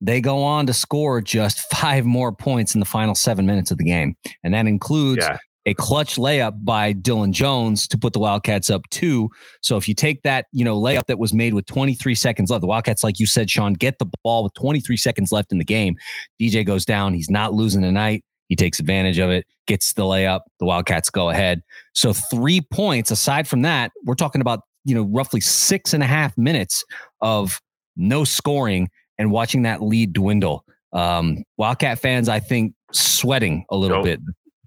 [0.00, 3.78] They go on to score just five more points in the final seven minutes of
[3.78, 4.16] the game.
[4.44, 8.88] And that includes yeah a clutch layup by Dillon Jones to put the Wildcats up
[8.90, 9.28] two.
[9.60, 12.60] So if you take that, you know, layup that was made with 23 seconds left,
[12.60, 15.64] the Wildcats, like you said, Sean, get the ball with 23 seconds left in the
[15.64, 15.96] game.
[16.40, 17.14] DJ goes down.
[17.14, 18.24] He's not losing the night.
[18.48, 20.42] He takes advantage of it, gets the layup.
[20.60, 21.62] The Wildcats go ahead.
[21.94, 23.10] So three points.
[23.10, 26.84] Aside from that, we're talking about, you know, roughly six and a half minutes
[27.20, 27.60] of
[27.96, 30.64] no scoring and watching that lead dwindle.
[30.92, 34.04] Um, Wildcat fans, I think, sweating a little nope.
[34.04, 34.20] bit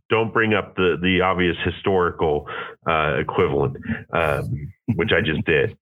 [0.10, 2.48] don't bring up the the obvious historical
[2.90, 3.78] uh, equivalent,
[4.14, 5.78] um, which I just did.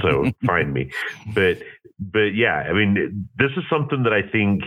[0.00, 0.90] So find me.
[1.34, 1.58] But
[1.98, 4.62] but yeah, I mean, this is something that I think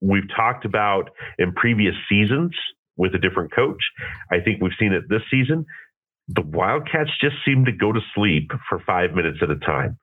[0.00, 2.52] we've talked about in previous seasons
[2.96, 3.82] with a different coach.
[4.30, 5.64] I think we've seen it this season.
[6.28, 9.98] The Wildcats just seem to go to sleep for five minutes at a time,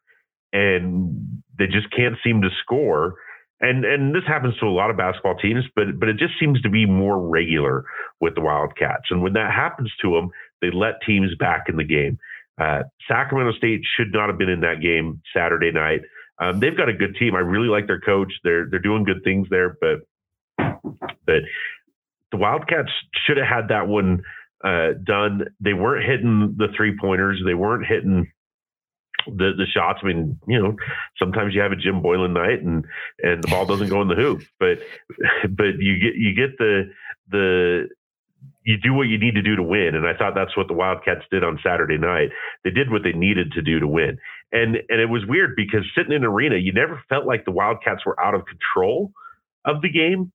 [0.52, 3.16] and they just can't seem to score
[3.60, 6.62] and and this happens to a lot of basketball teams, but but it just seems
[6.62, 7.86] to be more regular
[8.20, 9.06] with the Wildcats.
[9.10, 10.30] And when that happens to them,
[10.62, 12.20] they let teams back in the game.
[12.60, 16.02] Uh, Sacramento State should not have been in that game Saturday night.
[16.40, 17.36] Um, they've got a good team.
[17.36, 18.32] I really like their coach.
[18.44, 20.00] They're they're doing good things there, but
[20.58, 21.42] but
[22.32, 22.90] the Wildcats
[23.26, 24.22] should have had that one
[24.64, 25.46] uh, done.
[25.60, 27.42] They weren't hitting the three pointers.
[27.46, 28.32] They weren't hitting
[29.36, 30.00] the the shots.
[30.04, 30.76] I mean, you know,
[31.18, 32.86] sometimes you have a Jim Boylan night and
[33.22, 34.80] and the ball doesn't go in the hoop, but
[35.50, 36.92] but you get you get the
[37.30, 37.90] the
[38.64, 39.96] you do what you need to do to win.
[39.96, 42.30] And I thought that's what the Wildcats did on Saturday night.
[42.66, 44.18] They did what they needed to do to win.
[44.52, 48.06] And and it was weird because sitting in arena, you never felt like the Wildcats
[48.06, 49.12] were out of control
[49.66, 50.32] of the game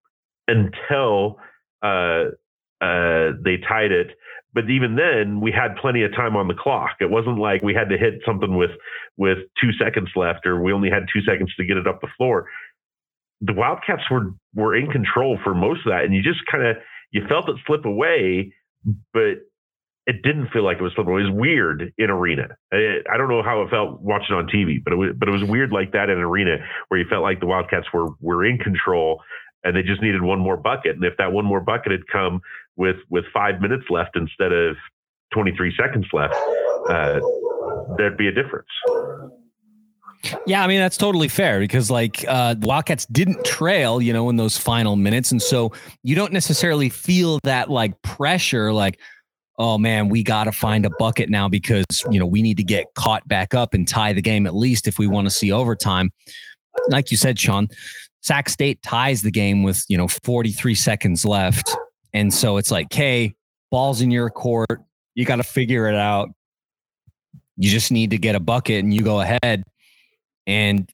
[0.48, 1.38] until
[1.82, 2.32] uh,
[2.80, 4.16] uh, they tied it
[4.54, 7.74] but even then we had plenty of time on the clock it wasn't like we
[7.74, 8.70] had to hit something with
[9.16, 12.08] with two seconds left or we only had two seconds to get it up the
[12.16, 12.48] floor
[13.40, 16.76] the wildcats were were in control for most of that and you just kind of
[17.10, 18.52] you felt it slip away
[19.12, 19.38] but
[20.06, 21.12] it didn't feel like it was slipping.
[21.12, 22.48] It was weird in arena.
[22.72, 25.32] I, I don't know how it felt watching on TV, but it was, but it
[25.32, 26.56] was weird like that in arena
[26.88, 29.22] where you felt like the Wildcats were were in control
[29.64, 30.96] and they just needed one more bucket.
[30.96, 32.40] And if that one more bucket had come
[32.76, 34.76] with with five minutes left instead of
[35.32, 36.34] 23 seconds left,
[36.88, 37.20] uh,
[37.96, 38.68] there'd be a difference.
[40.46, 44.28] Yeah, I mean that's totally fair because like uh, the Wildcats didn't trail, you know,
[44.30, 49.00] in those final minutes, and so you don't necessarily feel that like pressure, like,
[49.58, 52.64] oh man, we got to find a bucket now because you know we need to
[52.64, 55.50] get caught back up and tie the game at least if we want to see
[55.50, 56.12] overtime.
[56.88, 57.68] Like you said, Sean,
[58.20, 61.76] Sac State ties the game with you know 43 seconds left,
[62.12, 63.34] and so it's like, hey,
[63.70, 64.82] ball's in your court.
[65.14, 66.30] You got to figure it out.
[67.56, 69.64] You just need to get a bucket and you go ahead.
[70.46, 70.90] And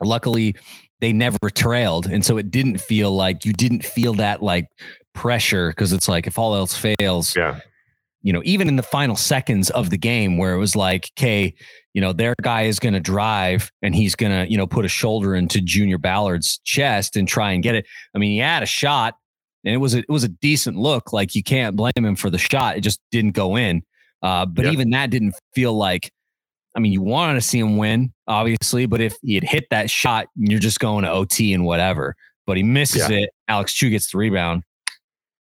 [0.00, 0.56] luckily,
[1.00, 2.06] they never trailed.
[2.06, 4.68] And so it didn't feel like you didn't feel that like
[5.14, 7.60] pressure because it's like if all else fails, yeah.
[8.24, 11.52] You know, even in the final seconds of the game where it was like, okay,
[11.92, 14.84] you know, their guy is going to drive and he's going to, you know, put
[14.84, 17.84] a shoulder into Junior Ballard's chest and try and get it.
[18.14, 19.16] I mean, he had a shot,
[19.64, 21.12] and it was a, it was a decent look.
[21.12, 23.82] Like you can't blame him for the shot; it just didn't go in.
[24.22, 24.72] Uh, but yep.
[24.72, 26.12] even that didn't feel like
[26.74, 29.90] I mean, you want to see him win, obviously, but if he had hit that
[29.90, 32.16] shot, you're just going to OT and whatever.
[32.46, 33.18] But he misses yeah.
[33.18, 33.30] it.
[33.48, 34.62] Alex Chu gets the rebound.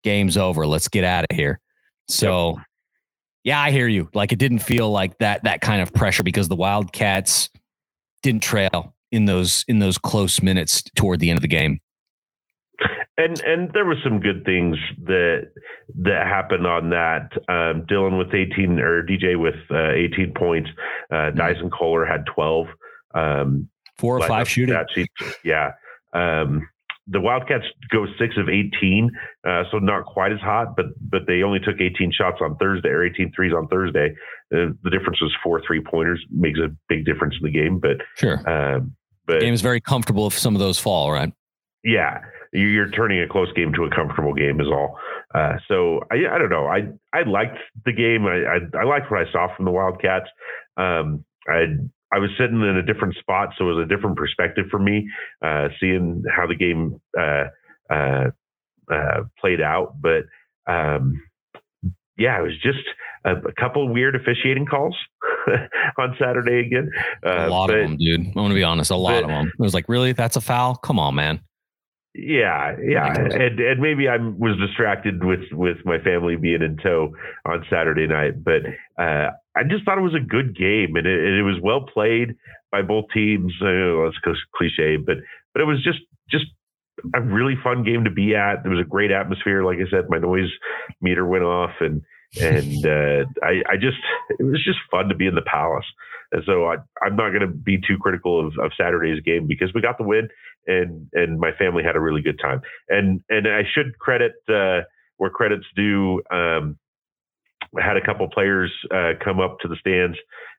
[0.03, 0.65] Game's over.
[0.65, 1.59] Let's get out of here.
[2.07, 2.65] So, yep.
[3.43, 4.09] yeah, I hear you.
[4.13, 7.49] Like it didn't feel like that that kind of pressure because the Wildcats
[8.23, 11.79] didn't trail in those in those close minutes toward the end of the game
[13.17, 15.51] and and there were some good things that
[16.03, 17.29] that happened on that.
[17.49, 20.69] Um, Dillon with 18 or DJ with uh, 18 points.
[21.11, 21.37] Uh, mm-hmm.
[21.37, 22.67] Dyson Koehler had 12.
[23.13, 24.77] Um, Four or five shooting.
[25.43, 25.71] Yeah.
[26.13, 26.67] Um,
[27.07, 29.09] the Wildcats go six of 18,
[29.47, 32.89] uh, so not quite as hot, but but they only took 18 shots on Thursday
[32.89, 34.13] or 18 threes on Thursday.
[34.53, 37.79] Uh, the difference was four three pointers, makes a big difference in the game.
[37.79, 41.31] But sure, um, but the game is very comfortable if some of those fall, right?
[41.83, 42.19] Yeah,
[42.61, 44.97] you're turning a close game to a comfortable game is all.
[45.33, 46.67] Uh, so I, I don't know.
[46.67, 48.25] I I liked the game.
[48.25, 50.27] I, I, I liked what I saw from the Wildcats.
[50.77, 51.65] Um, I
[52.13, 55.09] I was sitting in a different spot, so it was a different perspective for me,
[55.41, 57.45] uh, seeing how the game uh,
[57.89, 58.29] uh,
[58.91, 59.95] uh played out.
[60.01, 60.23] But
[60.71, 61.21] um,
[62.17, 62.87] yeah, it was just
[63.25, 64.95] a, a couple weird officiating calls
[65.99, 66.91] on Saturday again.
[67.25, 68.27] Uh, a lot but, of them, dude.
[68.27, 68.91] I'm gonna be honest.
[68.91, 69.47] A lot but, of them.
[69.47, 70.13] It was like, really?
[70.13, 70.75] That's a foul?
[70.75, 71.41] Come on, man.
[72.17, 77.13] Yeah, yeah, and and maybe I was distracted with with my family being in tow
[77.45, 78.65] on Saturday night, but
[78.97, 82.35] uh, I just thought it was a good game, and it, it was well played
[82.71, 83.53] by both teams.
[83.61, 85.17] Uh, that's cliche, but
[85.53, 85.99] but it was just
[86.31, 86.45] just
[87.13, 88.63] a really fun game to be at.
[88.63, 89.63] There was a great atmosphere.
[89.63, 90.49] Like I said, my noise
[90.99, 92.01] meter went off, and
[92.41, 94.01] and uh, I, I just
[94.39, 95.85] it was just fun to be in the Palace.
[96.31, 96.75] And so I,
[97.05, 100.03] I'm not going to be too critical of, of Saturday's game because we got the
[100.03, 100.27] win
[100.67, 102.61] and and my family had a really good time.
[102.89, 104.81] And and I should credit uh,
[105.17, 106.21] where credits due.
[106.31, 106.77] Um,
[107.77, 110.17] I had a couple players uh, come up to the stands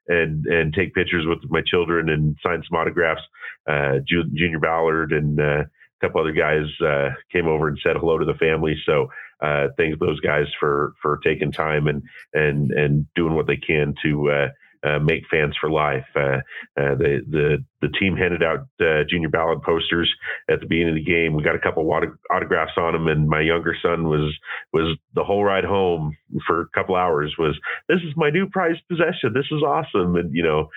[0.09, 3.23] and and take pictures with my children and sign some autographs.
[3.69, 5.67] Uh, Junior Ballard and uh, a
[6.01, 8.77] couple other guys uh, came over and said hello to the family.
[8.85, 9.09] So
[9.41, 12.03] uh, thank those guys for for taking time and
[12.35, 14.49] and and doing what they can to
[14.85, 16.07] uh, make fans for life.
[16.15, 16.39] Uh,
[16.79, 20.13] uh, the the the team handed out uh, Junior Ballard posters
[20.51, 21.35] at the beginning of the game.
[21.35, 24.35] We got a couple of autographs on them, and my younger son was
[24.73, 28.81] was the whole ride home for a couple hours was this is my new prized
[28.89, 29.33] possession.
[29.35, 30.69] This is awesome, and you know,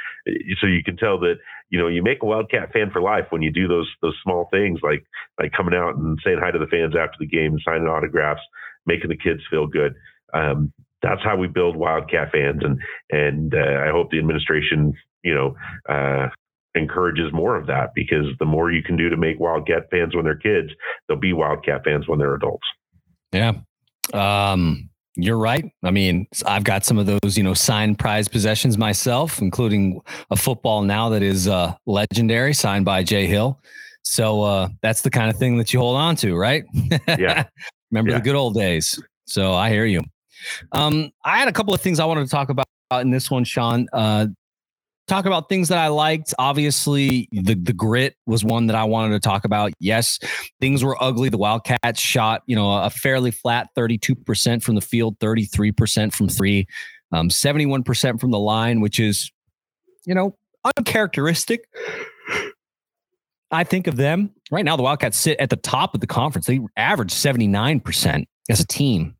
[0.60, 1.36] so you can tell that
[1.70, 4.48] you know you make a Wildcat fan for life when you do those those small
[4.52, 5.06] things like
[5.40, 8.42] like coming out and saying hi to the fans after the game, signing autographs,
[8.86, 9.96] making the kids feel good.
[10.34, 15.34] Um, that's how we build Wildcat fans, and and uh, I hope the administration, you
[15.36, 15.56] know,
[15.90, 16.30] uh,
[16.76, 20.26] encourages more of that because the more you can do to make Wildcat fans when
[20.26, 20.70] they're kids,
[21.08, 22.68] they'll be Wildcat fans when they're adults.
[23.32, 23.54] Yeah,
[24.14, 25.66] um, you're right.
[25.84, 30.36] I mean, I've got some of those, you know, signed prize possessions myself, including a
[30.36, 33.60] football now that is uh, legendary, signed by Jay Hill.
[34.04, 36.64] So uh, that's the kind of thing that you hold on to, right?
[37.20, 37.46] Yeah.
[37.92, 38.18] Remember yeah.
[38.20, 39.02] the good old days.
[39.26, 40.02] So I hear you.
[40.72, 42.68] Um, I had a couple of things I wanted to talk about
[43.00, 43.88] in this one, Sean.
[43.94, 44.28] Uh,
[45.08, 46.34] talk about things that I liked.
[46.40, 49.74] Obviously, the the grit was one that I wanted to talk about.
[49.80, 50.20] Yes,
[50.60, 51.30] things were ugly.
[51.30, 56.68] The Wildcats shot, you know, a fairly flat 32% from the field, 33% from three,
[57.12, 59.32] um, 71% from the line, which is,
[60.06, 60.38] you know,
[60.78, 61.66] uncharacteristic.
[63.52, 64.78] I think of them right now.
[64.78, 66.48] The Wildcats sit at the top of the conference.
[66.48, 69.16] They average 79% as a team.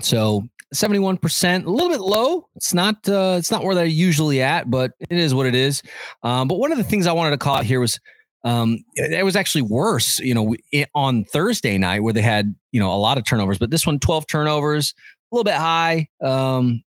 [0.00, 2.48] So 71%, a little bit low.
[2.56, 5.82] It's not uh, it's not where they're usually at, but it is what it is.
[6.22, 7.98] Um, but one of the things I wanted to call out here was
[8.44, 10.54] um, it was actually worse, you know,
[10.94, 13.98] on Thursday night where they had, you know, a lot of turnovers, but this one
[13.98, 14.94] 12 turnovers,
[15.30, 16.06] a little bit high.
[16.22, 16.82] Um,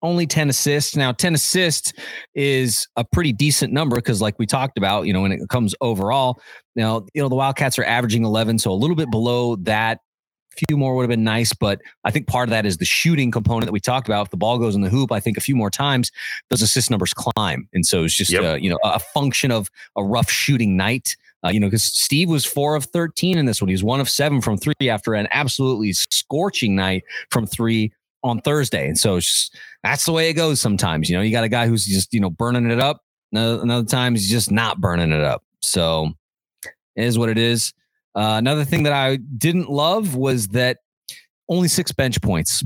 [0.00, 0.94] only 10 assists.
[0.94, 1.92] Now, 10 assists
[2.34, 5.74] is a pretty decent number because, like we talked about, you know, when it comes
[5.80, 6.40] overall,
[6.76, 9.98] now, you know, the Wildcats are averaging 11, so a little bit below that
[10.66, 13.30] few more would have been nice, but I think part of that is the shooting
[13.30, 14.26] component that we talked about.
[14.26, 16.10] If the ball goes in the hoop, I think a few more times
[16.50, 18.42] those assist numbers climb, and so it's just yep.
[18.42, 21.16] uh, you know a function of a rough shooting night.
[21.44, 23.68] Uh, you know, because Steve was four of 13 in this one.
[23.68, 27.92] He was one of seven from three after an absolutely scorching night from three
[28.24, 28.88] on Thursday.
[28.88, 31.08] And so just, that's the way it goes sometimes.
[31.08, 33.02] You know, you got a guy who's just, you know, burning it up.
[33.30, 35.44] Another, another time he's just not burning it up.
[35.62, 36.10] So
[36.96, 37.72] it is what it is.
[38.18, 40.78] Uh, another thing that I didn't love was that
[41.48, 42.64] only six bench points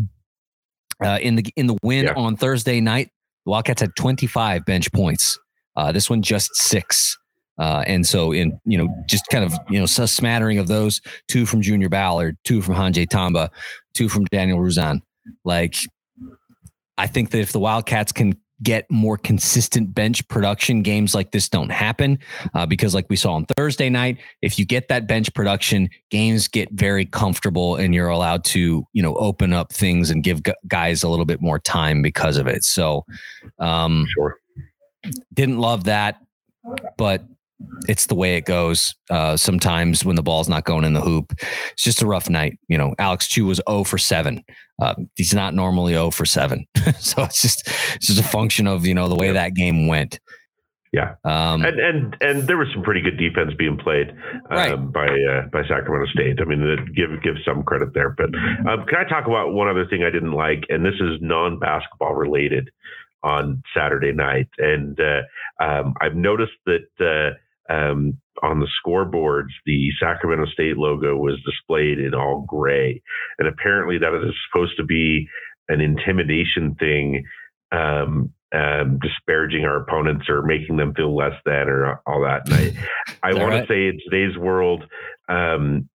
[1.05, 2.15] uh, in the in the win yeah.
[2.17, 3.11] on Thursday night.
[3.45, 5.39] The Wildcats had 25 bench points.
[5.77, 7.19] Uh, this one just six.
[7.59, 11.03] Uh, and so in you know just kind of you know a smattering of those
[11.29, 13.51] two from Junior Ballard, two from Handje Tamba,
[13.93, 15.03] two from Daniel Rouzan.
[15.45, 15.77] Like
[16.97, 18.33] I think that if the Wildcats can
[18.63, 22.19] get more consistent bench production, games like this don't happen
[22.55, 26.49] uh, because, like we saw on Thursday night, if you get that bench production, games
[26.49, 31.03] get very comfortable and you're allowed to, you know, open up things and give guys
[31.03, 32.65] a little bit more time because of it.
[32.65, 33.05] So,
[33.59, 34.37] um, sure.
[35.35, 36.21] Didn't love that,
[36.97, 37.25] but
[37.89, 38.95] it's the way it goes.
[39.11, 41.33] Uh, sometimes when the ball's not going in the hoop,
[41.73, 42.59] it's just a rough night.
[42.69, 44.43] You know, Alex Chu was 0 for 7.
[44.81, 46.67] Uh, he's not normally 0 for 7.
[46.99, 49.35] so it's just it's just a function of, you know, the way yeah.
[49.35, 50.19] that game went.
[50.93, 54.13] Yeah, um, and and and there was some pretty good defense being played um,
[54.51, 54.93] right.
[54.93, 56.39] by uh, by Sacramento State.
[56.39, 56.61] I mean,
[56.95, 58.11] give give some credit there.
[58.11, 58.27] But
[58.69, 60.65] um, can I talk about one other thing I didn't like?
[60.69, 62.69] And this is non basketball related
[63.23, 67.39] on Saturday night, and uh, um, I've noticed that uh,
[67.73, 73.03] um, on the scoreboards, the Sacramento State logo was displayed in all gray.
[73.39, 75.29] And apparently, that is supposed to be
[75.69, 77.25] an intimidation thing,
[77.71, 82.49] um, um, disparaging our opponents or making them feel less than or all that.
[82.49, 82.73] And I,
[83.31, 83.61] I want right?
[83.61, 84.85] to say in today's world,
[85.29, 85.89] um,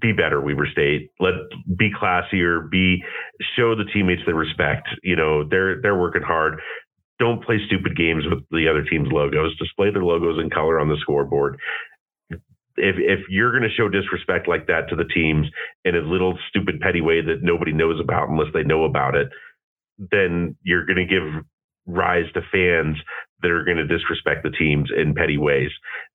[0.00, 1.10] be better, Weber State.
[1.20, 1.34] Let
[1.76, 2.68] be classier.
[2.68, 3.02] Be
[3.56, 4.88] show the teammates the respect.
[5.02, 6.60] You know they're they're working hard
[7.18, 9.56] don't play stupid games with the other team's logos.
[9.58, 11.58] Display their logos in color on the scoreboard.
[12.30, 15.46] If if you're going to show disrespect like that to the teams
[15.84, 19.28] in a little stupid petty way that nobody knows about unless they know about it,
[19.98, 21.44] then you're going to give
[21.86, 22.96] rise to fans
[23.42, 25.70] that are going to disrespect the teams in petty ways.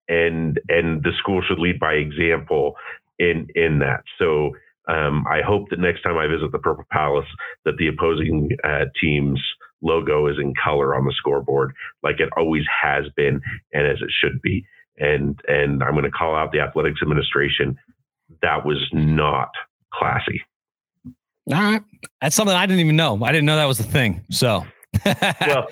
[0.09, 2.75] And and the school should lead by example
[3.19, 4.03] in in that.
[4.17, 4.51] So
[4.87, 7.27] um, I hope that next time I visit the Purple Palace,
[7.65, 9.41] that the opposing uh, teams
[9.81, 11.73] logo is in color on the scoreboard
[12.03, 13.41] like it always has been
[13.73, 14.65] and as it should be.
[14.97, 17.77] And and I'm going to call out the athletics administration.
[18.41, 19.49] That was not
[19.93, 20.41] classy.
[21.05, 21.81] All right.
[22.21, 23.23] That's something I didn't even know.
[23.23, 24.25] I didn't know that was the thing.
[24.31, 24.65] So
[25.05, 25.67] well,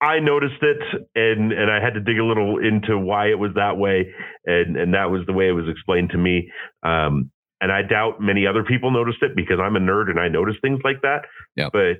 [0.00, 0.78] I noticed it
[1.14, 4.12] and and I had to dig a little into why it was that way.
[4.46, 6.50] And and that was the way it was explained to me.
[6.82, 7.30] Um,
[7.60, 10.56] and I doubt many other people noticed it because I'm a nerd and I notice
[10.62, 11.22] things like that.
[11.56, 11.68] Yeah.
[11.70, 11.98] But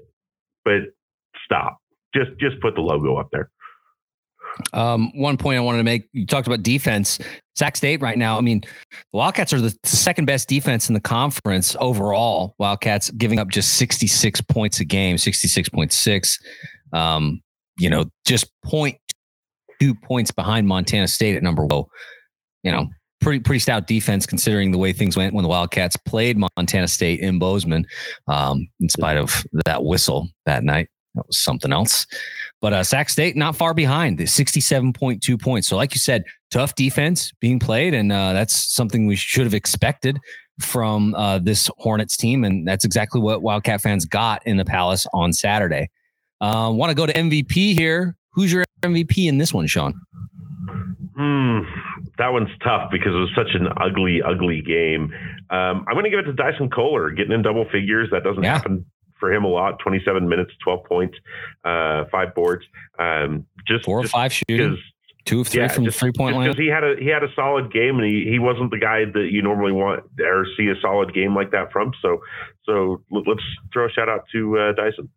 [0.64, 0.94] but
[1.50, 1.78] stop.
[2.14, 3.50] Just just put the logo up there.
[4.72, 7.18] Um, one point I wanted to make: you talked about defense.
[7.56, 8.38] Sac State right now.
[8.38, 12.54] I mean, the Wildcats are the second best defense in the conference overall.
[12.58, 16.40] Wildcats giving up just 66 points a game, 66.6.
[16.92, 17.42] Um,
[17.78, 18.96] you know, just point
[19.78, 21.84] two points behind Montana State at number one.
[22.62, 22.88] You know,
[23.20, 27.20] pretty pretty stout defense considering the way things went when the Wildcats played Montana State
[27.20, 27.86] in Bozeman.
[28.26, 32.06] Um, in spite of that whistle that night that was something else.
[32.60, 35.68] But uh, Sac State not far behind, the 67.2 points.
[35.68, 39.54] So, like you said, tough defense being played, and uh, that's something we should have
[39.54, 40.18] expected
[40.60, 45.06] from uh, this Hornets team, and that's exactly what Wildcat fans got in the Palace
[45.12, 45.90] on Saturday.
[46.40, 48.16] Uh, Want to go to MVP here?
[48.32, 49.98] Who's your MVP in this one, Sean?
[51.16, 51.60] Hmm,
[52.18, 55.12] that one's tough because it was such an ugly, ugly game.
[55.50, 58.08] Um, I'm going to give it to Dyson Koehler getting in double figures.
[58.10, 58.54] That doesn't yeah.
[58.54, 58.86] happen
[59.20, 59.78] for him a lot.
[59.78, 61.16] 27 minutes, 12 points,
[61.64, 62.64] uh, five boards.
[62.98, 64.78] Um, just four or just five shooting.
[65.26, 66.48] Two of three yeah, from just, the three point line.
[66.48, 69.04] Because he had a he had a solid game, and he, he wasn't the guy
[69.04, 71.92] that you normally want or see a solid game like that from.
[72.00, 72.22] So
[72.64, 73.42] so let's
[73.72, 75.10] throw a shout out to uh, Dyson.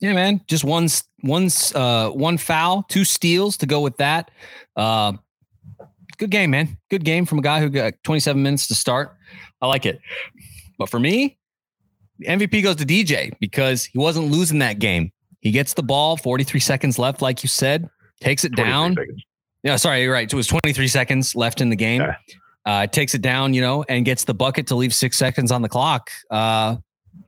[0.00, 0.40] Yeah, man.
[0.48, 0.88] Just one
[1.20, 4.32] one uh, one foul, two steals to go with that.
[4.76, 5.12] Uh,
[6.18, 6.76] good game, man.
[6.90, 9.16] Good game from a guy who got 27 minutes to start.
[9.62, 10.00] I like it.
[10.78, 11.38] But for me,
[12.22, 15.12] MVP goes to DJ because he wasn't losing that game.
[15.40, 17.88] He gets the ball, 43 seconds left, like you said,
[18.20, 18.94] takes it down.
[18.94, 19.24] Seconds.
[19.62, 20.30] Yeah, sorry, you're right.
[20.30, 22.02] So it was 23 seconds left in the game.
[22.02, 22.16] Yeah.
[22.66, 25.60] Uh, takes it down, you know, and gets the bucket to leave six seconds on
[25.60, 26.10] the clock.
[26.30, 26.76] Uh,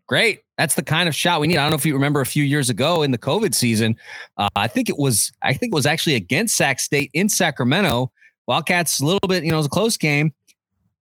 [0.06, 0.40] great.
[0.56, 1.58] That's the kind of shot we need.
[1.58, 3.96] I don't know if you remember a few years ago in the COVID season.
[4.38, 5.30] Uh, I think it was.
[5.42, 8.10] I think it was actually against Sac State in Sacramento.
[8.46, 9.44] Wildcats a little bit.
[9.44, 10.32] You know, it was a close game.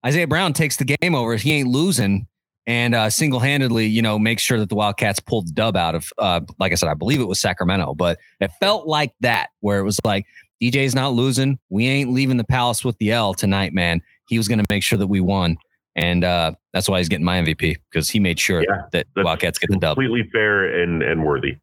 [0.05, 1.37] Isaiah Brown takes the game over.
[1.37, 2.27] He ain't losing
[2.67, 5.95] and uh, single handedly, you know, make sure that the Wildcats pulled the dub out
[5.95, 9.51] of, uh, like I said, I believe it was Sacramento, but it felt like that,
[9.61, 10.27] where it was like,
[10.63, 11.59] DJ's not losing.
[11.69, 14.01] We ain't leaving the Palace with the L tonight, man.
[14.29, 15.59] He was going to make sure that we won.
[15.97, 19.59] And uh, that's why he's getting my MVP because he made sure yeah, that Wildcats
[19.59, 19.97] get the dub.
[19.97, 21.57] Completely fair and, and worthy.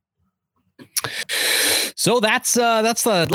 [1.96, 3.28] So that's uh, that's the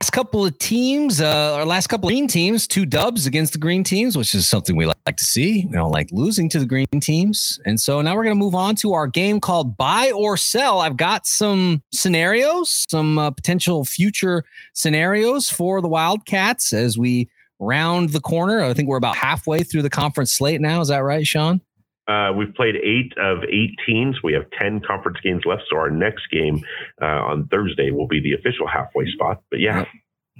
[0.00, 3.58] last couple of teams, uh, our last couple of green teams, two dubs against the
[3.58, 5.64] green teams, which is something we like to see.
[5.66, 7.58] We don't like losing to the green teams.
[7.66, 10.78] And so now we're going to move on to our game called Buy or Sell.
[10.78, 17.28] I've got some scenarios, some uh, potential future scenarios for the Wildcats as we
[17.58, 18.62] round the corner.
[18.62, 20.80] I think we're about halfway through the conference slate now.
[20.80, 21.60] Is that right, Sean?
[22.08, 24.22] Uh, we've played eight of eight teams.
[24.22, 25.62] We have 10 conference games left.
[25.70, 26.64] So our next game
[27.00, 29.42] uh, on Thursday will be the official halfway spot.
[29.50, 29.84] But yeah.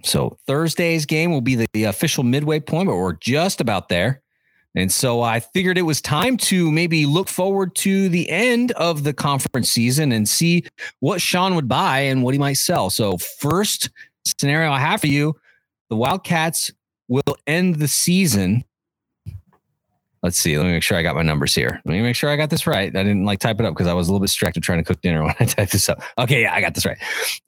[0.03, 4.23] So Thursday's game will be the, the official midway point, but we're just about there.
[4.75, 9.03] And so I figured it was time to maybe look forward to the end of
[9.03, 10.65] the conference season and see
[11.01, 12.91] what Sean would buy and what he might sell.
[12.91, 13.91] So, first
[14.39, 15.35] scenario I have for you
[15.91, 16.71] the Wildcats
[17.09, 18.65] will end the season.
[20.23, 20.57] Let's see.
[20.57, 21.81] Let me make sure I got my numbers here.
[21.85, 22.89] Let me make sure I got this right.
[22.89, 24.85] I didn't like type it up because I was a little bit distracted trying to
[24.85, 26.03] cook dinner when I typed this up.
[26.19, 26.99] Okay, yeah, I got this right.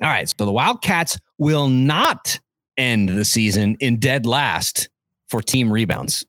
[0.03, 0.29] All right.
[0.29, 2.39] So the Wildcats will not
[2.77, 4.89] end the season in dead last
[5.29, 6.25] for team rebounds.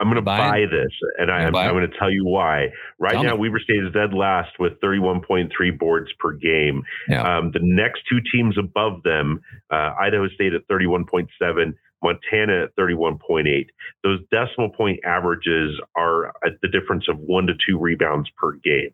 [0.00, 2.68] I'm going to buy, buy this, and I, am going to tell you why.
[2.98, 3.48] Right tell now, me.
[3.48, 6.82] Weber State is dead last with 31.3 boards per game.
[7.08, 7.22] Yeah.
[7.22, 9.40] Um, the next two teams above them,
[9.70, 11.74] uh, Idaho State at 31.7,
[12.04, 13.66] Montana at 31.8.
[14.02, 18.90] Those decimal point averages are at the difference of one to two rebounds per game.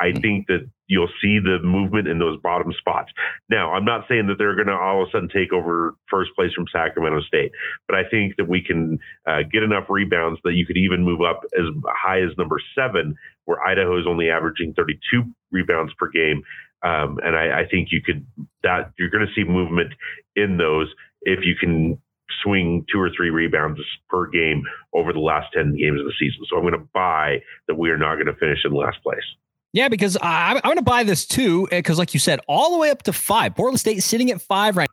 [0.00, 0.20] I mm-hmm.
[0.20, 3.12] think that you'll see the movement in those bottom spots.
[3.48, 6.30] Now, I'm not saying that they're going to all of a sudden take over first
[6.34, 7.52] place from Sacramento State,
[7.86, 11.20] but I think that we can uh, get enough rebounds that you could even move
[11.20, 16.42] up as high as number seven, where Idaho is only averaging 32 rebounds per game.
[16.82, 18.26] Um, and I, I think you could
[18.62, 19.94] that you're going to see movement
[20.36, 20.92] in those
[21.22, 21.98] if you can
[22.42, 24.62] swing two or three rebounds per game
[24.92, 26.44] over the last 10 games of the season.
[26.48, 29.24] So I'm going to buy that we are not going to finish in last place.
[29.72, 31.68] Yeah, because I, am going to buy this too.
[31.72, 33.56] Eh, because, like you said, all the way up to five.
[33.56, 34.88] Portland State sitting at five right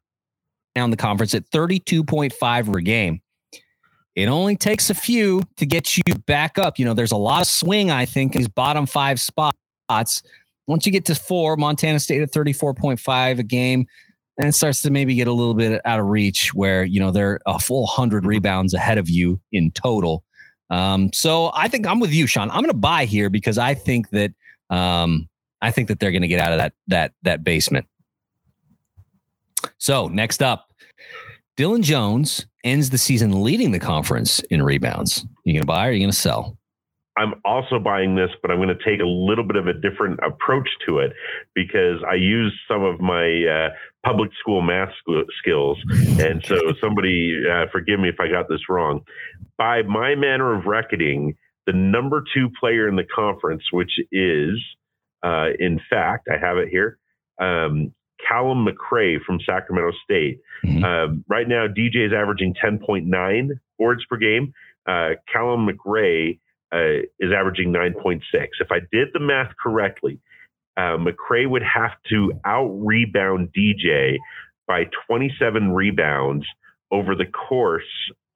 [0.76, 3.22] now in the conference at 32.5 per game.
[4.16, 6.80] It only takes a few to get you back up.
[6.80, 10.24] You know, there's a lot of swing, I think, in these bottom five spots.
[10.68, 13.88] Once you get to four, Montana State at 34.5 a game,
[14.38, 17.12] and it starts to maybe get a little bit out of reach where you know
[17.12, 20.24] they're a full hundred rebounds ahead of you in total.
[20.70, 22.50] Um, so I think I'm with you, Sean.
[22.50, 24.32] I'm going to buy here because I think that
[24.70, 25.28] um,
[25.62, 27.86] I think that they're going to get out of that that that basement.
[29.78, 30.72] So next up,
[31.58, 35.26] Dillon Jones ends the season leading the conference in rebounds.
[35.44, 36.58] You going to buy or are you going to sell?
[37.22, 40.20] I'm also buying this, but I'm going to take a little bit of a different
[40.26, 41.14] approach to it
[41.54, 43.70] because I use some of my uh,
[44.04, 44.90] public school math
[45.38, 45.78] skills.
[46.20, 49.02] And so, somebody, uh, forgive me if I got this wrong.
[49.58, 51.36] By my manner of reckoning,
[51.68, 54.60] the number two player in the conference, which is,
[55.24, 56.98] uh, in fact, I have it here,
[57.40, 57.94] um,
[58.28, 60.40] Callum McRae from Sacramento State.
[60.66, 60.84] Mm-hmm.
[60.84, 64.54] Um, right now, DJ is averaging 10.9 boards per game.
[64.88, 66.40] Uh, Callum McRae
[66.72, 68.22] uh, is averaging 9.6.
[68.60, 70.20] If I did the math correctly,
[70.78, 70.98] uh,
[71.46, 74.18] would have to out rebound DJ
[74.68, 76.46] by 27 rebounds
[76.92, 77.84] over the course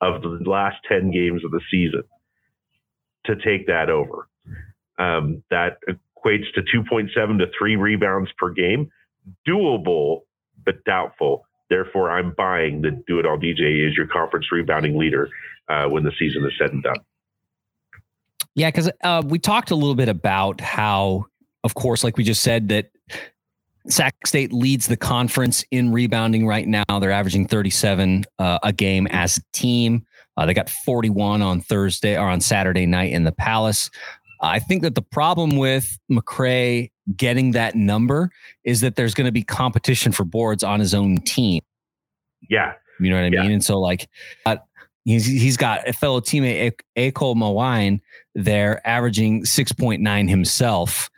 [0.02, 2.04] of the last 10 games of the season
[3.26, 4.28] to take that over.
[4.98, 8.92] Um, that equates to 2.7 to 3 rebounds per game.
[9.48, 10.22] Doable,
[10.64, 11.46] but doubtful.
[11.70, 15.30] Therefore, I'm buying the do it all DJ is your conference rebounding leader
[15.68, 17.00] uh, when the season is said and done.
[18.56, 21.26] Yeah, because uh, we talked a little bit about how,
[21.64, 22.90] of course, like we just said, that
[23.88, 26.84] Sac State leads the conference in rebounding right now.
[27.00, 30.06] They're averaging 37 uh, a game as a team.
[30.38, 33.90] Uh, they got 41 on Thursday or on Saturday night in the Palace.
[34.42, 38.32] I think that the problem with McRae getting that number
[38.64, 41.62] is that there's going to be competition for boards on his own team.
[42.50, 42.74] Yeah.
[43.00, 43.42] You know what I yeah.
[43.44, 43.52] mean?
[43.52, 44.08] And so, like,
[44.46, 44.58] uh,
[45.06, 48.02] he's he's got a fellow teammate, Akol Mawein,
[48.34, 51.10] there averaging 6.9 himself.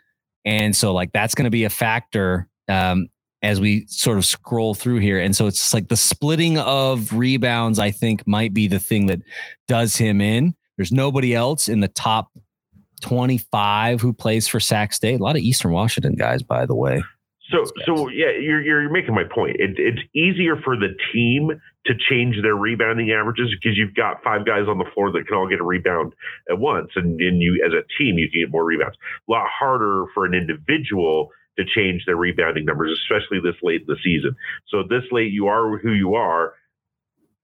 [0.44, 3.08] And so, like, that's going to be a factor um,
[3.42, 5.18] as we sort of scroll through here.
[5.18, 9.20] And so it's like the splitting of rebounds, I think, might be the thing that
[9.66, 10.54] does him in.
[10.76, 12.30] There's nobody else in the top
[13.00, 15.20] 25 who plays for Sac State.
[15.20, 17.02] A lot of Eastern Washington guys, by the way.
[17.50, 19.56] So, so yeah, you're you're making my point.
[19.58, 24.46] It, it's easier for the team to change their rebounding averages because you've got five
[24.46, 26.12] guys on the floor that can all get a rebound
[26.48, 28.96] at once, and, and you as a team you can get more rebounds.
[29.28, 33.86] A lot harder for an individual to change their rebounding numbers, especially this late in
[33.88, 34.36] the season.
[34.68, 36.52] So this late, you are who you are,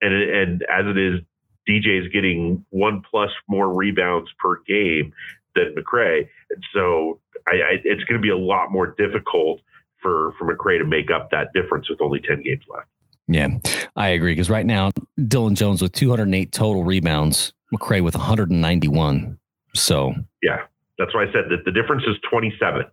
[0.00, 1.20] and and as it is,
[1.68, 5.12] DJ is getting one plus more rebounds per game
[5.54, 9.60] than McRae, and so I, I, it's going to be a lot more difficult
[10.02, 12.88] for for McRae to make up that difference with only ten games left.
[13.26, 13.48] Yeah,
[13.96, 14.90] I agree because right now
[15.26, 19.38] Dillon Jones with 208 total rebounds, McRae with 191.
[19.74, 20.60] So yeah,
[20.98, 22.84] that's why I said that the difference is 27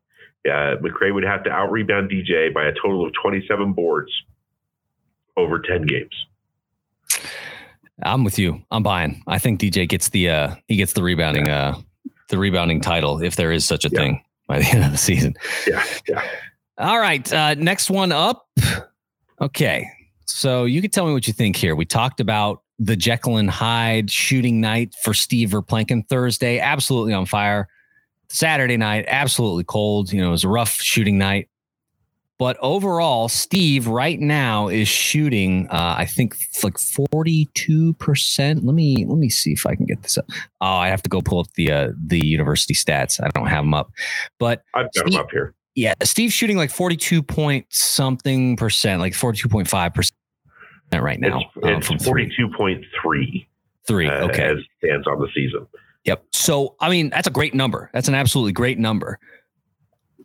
[0.45, 4.11] uh, McRae would have to out rebound DJ by a total of 27 boards
[5.37, 6.13] over 10 games.
[8.03, 8.63] I'm with you.
[8.71, 9.21] I'm buying.
[9.27, 11.79] I think DJ gets the uh he gets the rebounding uh
[12.29, 13.99] the rebounding title if there is such a yeah.
[13.99, 15.35] thing by the end of the season.
[15.67, 16.23] Yeah, yeah.
[16.79, 18.49] All right, uh, next one up.
[19.39, 19.87] Okay,
[20.25, 21.75] so you can tell me what you think here.
[21.75, 27.25] We talked about the Jekyll and Hyde shooting night for Steve Verplancken Thursday, absolutely on
[27.25, 27.67] fire.
[28.29, 30.11] Saturday night, absolutely cold.
[30.11, 31.49] You know, it was a rough shooting night.
[32.39, 38.65] But overall, Steve right now is shooting, uh, I think like 42%.
[38.65, 40.25] Let me let me see if I can get this up.
[40.59, 43.23] Oh, I have to go pull up the uh, the university stats.
[43.23, 43.91] I don't have them up.
[44.39, 45.53] But I've got Steve, them up here.
[45.75, 50.10] Yeah, Steve's shooting like 42 point something percent, like 42.5%
[50.99, 51.41] right now.
[51.55, 53.47] It's, uh, it's 42.3.
[53.87, 54.07] Three.
[54.07, 54.43] Uh, okay.
[54.43, 55.65] As stands on the season.
[56.05, 56.23] Yep.
[56.31, 57.89] So, I mean, that's a great number.
[57.93, 59.19] That's an absolutely great number.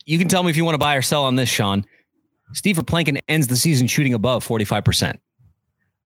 [0.04, 1.84] You can tell me if you want to buy or sell on this, Sean.
[2.52, 5.18] Steve Plankin ends the season shooting above 45%.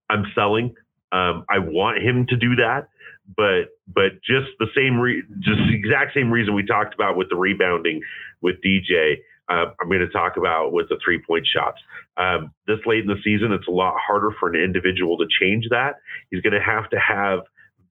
[0.08, 0.74] I'm selling.
[1.12, 2.88] Um, I want him to do that,
[3.36, 7.28] but but just the same, re- just the exact same reason we talked about with
[7.30, 8.00] the rebounding
[8.40, 9.16] with DJ.
[9.50, 11.78] Uh, I'm going to talk about with the three point shots.
[12.16, 15.66] Um, this late in the season, it's a lot harder for an individual to change
[15.70, 15.96] that.
[16.30, 17.40] He's going to have to have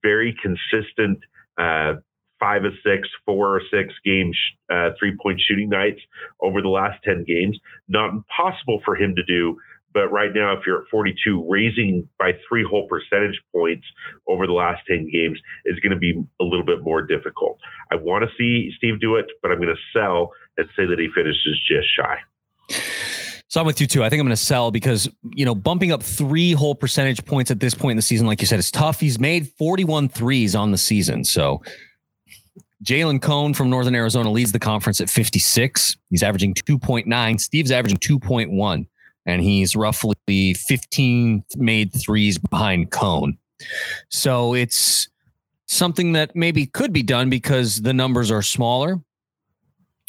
[0.02, 1.18] very consistent
[1.58, 1.94] uh,
[2.40, 4.32] five or six, four or six game
[4.72, 6.00] uh, three point shooting nights
[6.40, 7.58] over the last 10 games.
[7.88, 9.58] Not impossible for him to do.
[9.92, 13.84] But right now, if you're at 42, raising by three whole percentage points
[14.28, 17.58] over the last 10 games is going to be a little bit more difficult.
[17.90, 20.30] I want to see Steve do it, but I'm going to sell
[20.60, 22.18] and say that he finishes just shy.
[23.48, 24.04] So I'm with you too.
[24.04, 27.50] I think I'm going to sell because, you know, bumping up three whole percentage points
[27.50, 29.00] at this point in the season, like you said, is tough.
[29.00, 31.24] He's made 41 threes on the season.
[31.24, 31.60] So
[32.84, 35.96] Jalen Cone from Northern Arizona leads the conference at 56.
[36.10, 37.40] He's averaging 2.9.
[37.40, 38.86] Steve's averaging 2.1,
[39.26, 43.36] and he's roughly 15 made threes behind Cone.
[44.08, 45.08] So it's
[45.66, 49.00] something that maybe could be done because the numbers are smaller.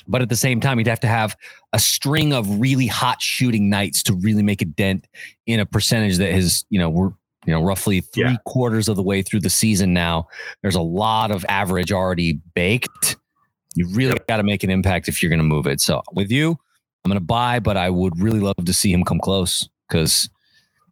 [0.08, 1.36] But at the same time, he'd have to have
[1.74, 5.08] a string of really hot shooting nights to really make a dent
[5.46, 7.12] in a percentage that has, you know, we're
[7.46, 8.38] you know, roughly three yeah.
[8.46, 10.28] quarters of the way through the season now.
[10.62, 13.18] There's a lot of average already baked.
[13.76, 14.28] You really yep.
[14.28, 15.82] got to make an impact if you're going to move it.
[15.82, 16.52] So with you,
[17.04, 20.30] I'm going to buy, but I would really love to see him come close because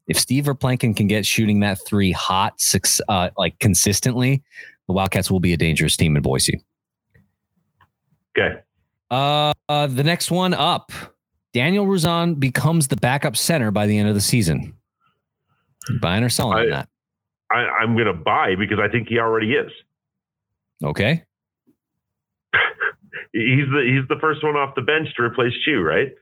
[0.08, 4.42] if Steve Verplancken can get shooting that three hot, six, uh, like consistently,
[4.88, 6.64] the Wildcats will be a dangerous team in Boise.
[8.36, 8.60] Okay.
[9.12, 10.92] Uh, uh, the next one up,
[11.54, 14.76] Daniel Rouzan becomes the backup center by the end of the season.
[16.02, 16.90] Buying or selling I, on that?
[17.52, 19.72] I, am going to buy because I think he already is.
[20.84, 21.24] Okay.
[23.34, 26.14] he's the he's the first one off the bench to replace Chu, right?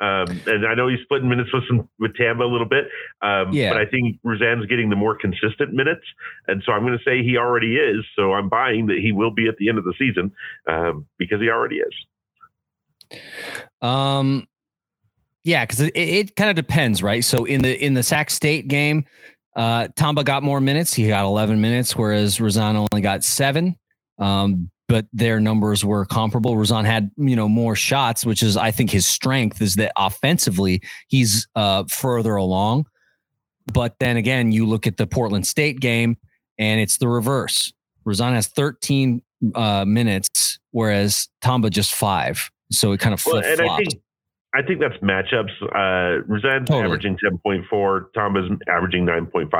[0.00, 2.84] Um, and I know he's splitting minutes with some with Tamba a little bit,
[3.20, 3.72] um, yeah.
[3.72, 6.04] but I think Rouzan's getting the more consistent minutes,
[6.46, 8.04] and so I'm going to say he already is.
[8.14, 10.30] So I'm buying that he will be at the end of the season
[10.68, 11.92] um, because he already is.
[13.80, 14.46] Um,
[15.44, 17.24] yeah, because it, it kind of depends, right?
[17.24, 19.04] So in the in the Sac State game,
[19.56, 20.94] uh, Tamba got more minutes.
[20.94, 23.76] He got 11 minutes, whereas Rouzan only got seven.
[24.18, 26.54] Um, but their numbers were comparable.
[26.54, 30.82] Rouzan had you know more shots, which is I think his strength is that offensively
[31.08, 32.86] he's uh, further along.
[33.72, 36.16] But then again, you look at the Portland State game,
[36.58, 37.72] and it's the reverse.
[38.06, 39.22] Rouzan has 13
[39.54, 42.50] uh, minutes, whereas Tamba just five.
[42.70, 43.60] So it kind of flip flops.
[43.60, 44.02] Well,
[44.54, 45.52] I think that's matchups.
[45.62, 46.84] Uh, Rouzan's totally.
[46.84, 49.50] averaging 10.4, Tamba's averaging 9.5.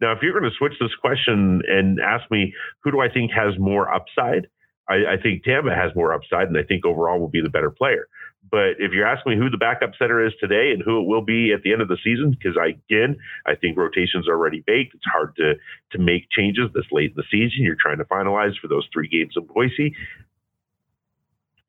[0.00, 2.52] Now, if you're going to switch this question and ask me
[2.82, 4.48] who do I think has more upside,
[4.88, 7.70] I, I think Tamba has more upside, and I think overall will be the better
[7.70, 8.08] player.
[8.50, 11.22] But if you're asking me who the backup center is today and who it will
[11.22, 14.64] be at the end of the season, because I, again, I think rotations are already
[14.66, 14.94] baked.
[14.94, 15.54] It's hard to
[15.92, 17.62] to make changes this late in the season.
[17.62, 19.94] You're trying to finalize for those three games in Boise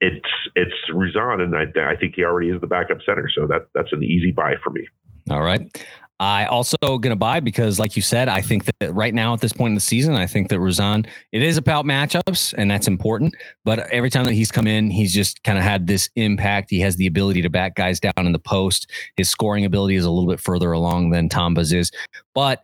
[0.04, 0.26] it's
[0.56, 3.30] it's Rouzan, and I, I think he already is the backup center.
[3.34, 4.88] So that that's an easy buy for me.
[5.30, 5.72] All right.
[6.20, 9.52] I also to buy because, like you said, I think that right now at this
[9.52, 13.36] point in the season, I think that Rouzan, it is about matchups and that's important.
[13.66, 16.70] But every time that he's come in, he's just kind of had this impact.
[16.70, 18.90] He has the ability to back guys down in the post.
[19.18, 21.92] His scoring ability is a little bit further along than Tamba's is.
[22.34, 22.64] But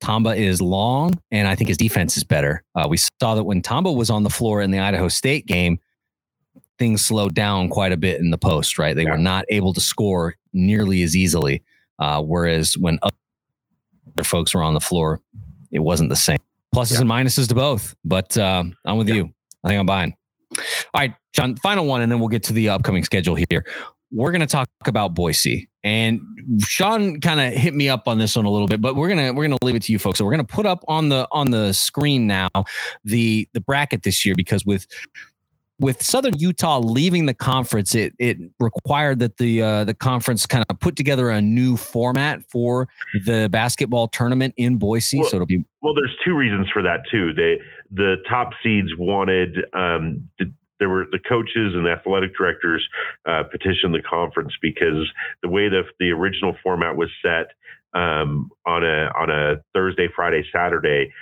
[0.00, 2.62] Tamba is long, and I think his defense is better.
[2.74, 5.80] Uh, we saw that when Tamba was on the floor in the Idaho State game,
[6.78, 8.94] things slowed down quite a bit in the post, right?
[8.94, 9.12] They yeah.
[9.12, 11.62] were not able to score nearly as easily.
[11.98, 15.20] Uh, whereas when other folks were on the floor,
[15.72, 16.38] it wasn't the same.
[16.74, 17.00] Pluses yeah.
[17.00, 17.94] and minuses to both.
[18.04, 19.16] But uh, I'm with yeah.
[19.16, 19.34] you.
[19.64, 20.14] I think I'm buying.
[20.58, 23.64] All right, John, final one, and then we'll get to the upcoming schedule here.
[24.12, 25.68] We're going to talk about Boise.
[25.86, 26.20] And
[26.58, 29.32] Sean kind of hit me up on this one a little bit, but we're gonna
[29.32, 30.18] we're gonna leave it to you folks.
[30.18, 32.48] So we're gonna put up on the on the screen now
[33.04, 34.88] the the bracket this year because with
[35.78, 40.64] with Southern Utah leaving the conference, it it required that the uh, the conference kind
[40.68, 42.88] of put together a new format for
[43.24, 45.20] the basketball tournament in Boise.
[45.20, 45.94] Well, so it'll be well.
[45.94, 47.32] There's two reasons for that too.
[47.34, 47.58] They
[47.90, 50.28] the top seeds wanted um,
[50.78, 52.86] there were the coaches and the athletic directors
[53.26, 55.10] uh, petitioned the conference because
[55.42, 57.52] the way the the original format was set
[57.94, 61.12] um, on a on a Thursday, Friday, Saturday,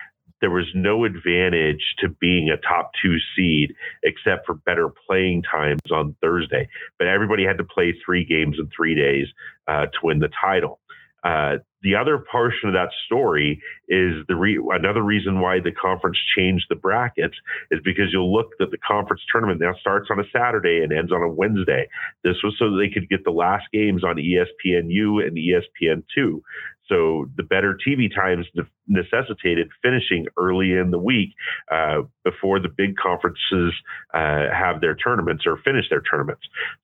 [0.44, 3.72] there was no advantage to being a top two seed
[4.02, 6.68] except for better playing times on Thursday.
[6.98, 9.26] But everybody had to play three games in three days
[9.66, 10.80] uh, to win the title.
[11.24, 16.18] Uh, the other portion of that story is the re- another reason why the conference
[16.36, 17.36] changed the brackets
[17.70, 21.12] is because you'll look that the conference tournament now starts on a Saturday and ends
[21.12, 21.86] on a Wednesday.
[22.24, 26.40] This was so they could get the last games on ESPNU and ESPN2.
[26.88, 28.46] So the better TV times
[28.86, 31.30] necessitated finishing early in the week
[31.70, 33.72] uh, before the big conferences
[34.12, 36.42] uh, have their tournaments or finish their tournaments.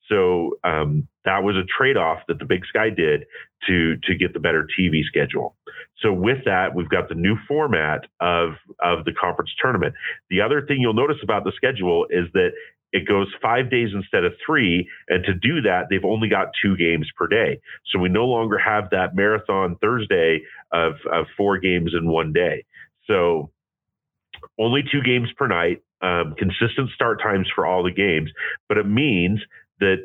[0.08, 3.24] So um, that was a trade-off that the Big Sky did
[3.66, 5.56] to to get the better TV schedule.
[6.02, 8.50] So with that, we've got the new format of
[8.82, 9.94] of the conference tournament.
[10.30, 12.50] The other thing you'll notice about the schedule is that
[12.92, 14.88] it goes five days instead of three.
[15.08, 17.60] And to do that, they've only got two games per day.
[17.86, 20.42] So we no longer have that marathon Thursday
[20.72, 22.64] of, of four games in one day.
[23.06, 23.50] So
[24.58, 28.30] only two games per night, um, consistent start times for all the games.
[28.68, 29.40] But it means
[29.80, 29.96] that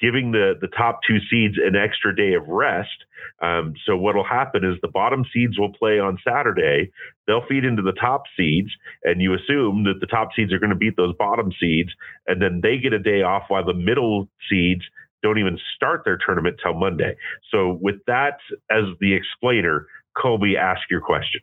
[0.00, 3.04] giving the the top two seeds an extra day of rest.
[3.42, 6.92] Um, so what will happen is the bottom seeds will play on Saturday.
[7.26, 8.70] They'll feed into the top seeds,
[9.02, 11.90] and you assume that the top seeds are going to beat those bottom seeds,
[12.26, 14.82] and then they get a day off while the middle seeds
[15.22, 17.16] don't even start their tournament till Monday.
[17.50, 18.38] So with that
[18.70, 21.40] as the explainer, Colby, ask your question.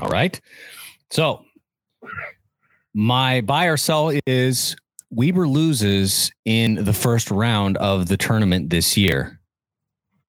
[0.00, 0.38] All right.
[1.10, 1.44] So
[2.94, 4.76] my buy or sell is
[5.10, 9.40] Weber loses in the first round of the tournament this year.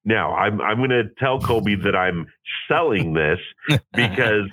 [0.06, 2.28] Now, I'm I'm going to tell Colby that I'm
[2.68, 3.40] selling this
[3.94, 4.50] because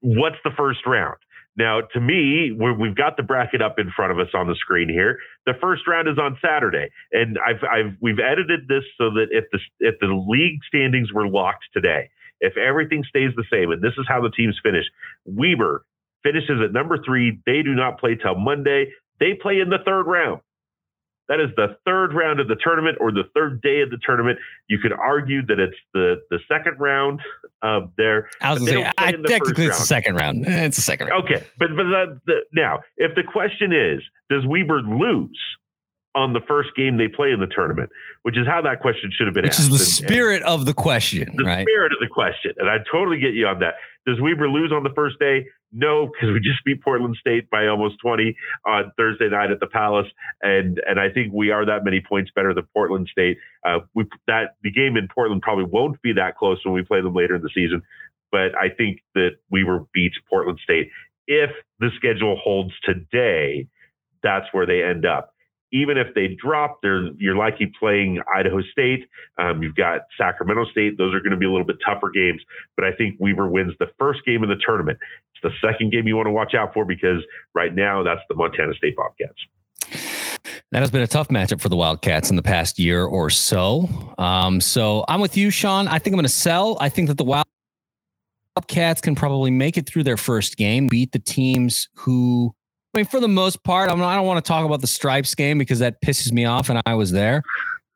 [0.00, 1.16] what's the first round?
[1.56, 4.88] Now, to me, we've got the bracket up in front of us on the screen
[4.88, 5.18] here.
[5.44, 9.44] The first round is on Saturday, and I've, I've we've edited this so that if
[9.50, 12.10] the if the league standings were locked today,
[12.40, 14.84] if everything stays the same, and this is how the teams finish,
[15.24, 15.84] Weber
[16.22, 17.40] finishes at number three.
[17.44, 18.92] They do not play till Monday.
[19.20, 20.40] They play in the third round.
[21.28, 24.38] That is the third round of the tournament or the third day of the tournament.
[24.68, 27.20] You could argue that it's the the second round
[27.60, 28.30] of there.
[28.40, 30.46] I was going to say, I, technically it's the second round.
[30.46, 31.24] It's the second round.
[31.24, 34.00] Okay, but but the, the, now if the question is,
[34.30, 35.38] does Weber lose
[36.18, 37.90] on the first game they play in the tournament?
[38.22, 39.44] Which is how that question should have been.
[39.44, 39.60] Which asked.
[39.60, 41.64] is the spirit and, of the question, the right?
[41.64, 43.74] spirit of the question, and I totally get you on that.
[44.04, 45.46] Does Weber lose on the first day?
[45.70, 48.34] No, because we just beat Portland State by almost 20
[48.66, 50.06] on Thursday night at the Palace,
[50.42, 53.38] and and I think we are that many points better than Portland State.
[53.64, 57.00] Uh, we that the game in Portland probably won't be that close when we play
[57.00, 57.82] them later in the season,
[58.32, 60.90] but I think that we were beat Portland State.
[61.26, 63.68] If the schedule holds today,
[64.22, 65.34] that's where they end up
[65.72, 69.08] even if they drop, they're, you're likely playing Idaho State.
[69.38, 70.96] Um, you've got Sacramento State.
[70.96, 72.40] Those are going to be a little bit tougher games.
[72.76, 74.98] But I think Weber wins the first game of the tournament.
[75.34, 77.22] It's the second game you want to watch out for because
[77.54, 79.38] right now that's the Montana State Bobcats.
[80.72, 83.88] That has been a tough matchup for the Wildcats in the past year or so.
[84.18, 85.88] Um, so I'm with you, Sean.
[85.88, 86.76] I think I'm going to sell.
[86.80, 87.24] I think that the
[88.56, 92.54] Wildcats can probably make it through their first game, beat the teams who
[92.98, 95.32] I mean, for the most part, I'm, I don't want to talk about the Stripes
[95.36, 97.44] game because that pisses me off, and I was there.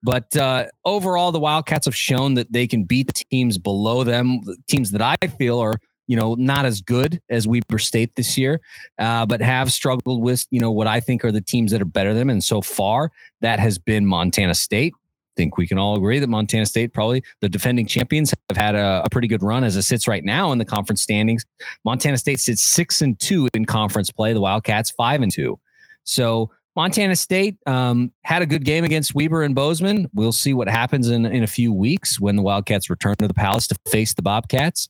[0.00, 4.92] But uh, overall, the Wildcats have shown that they can beat teams below them, teams
[4.92, 5.74] that I feel are
[6.06, 8.60] you know not as good as Weber State this year,
[9.00, 11.84] uh, but have struggled with you know what I think are the teams that are
[11.84, 12.30] better than them.
[12.30, 14.94] And so far, that has been Montana State,
[15.36, 19.02] think we can all agree that Montana State, probably the defending champions, have had a,
[19.04, 21.44] a, pretty good run as it sits right now in the conference standings.
[21.84, 24.32] Montana State sits six and two in conference play.
[24.32, 25.58] The Wildcats five and two.
[26.04, 30.08] So Montana State um, had a good game against Weber and Bozeman.
[30.14, 33.34] We'll see what happens in in a few weeks when the Wildcats return to the
[33.34, 34.88] Palace to face the Bobcats.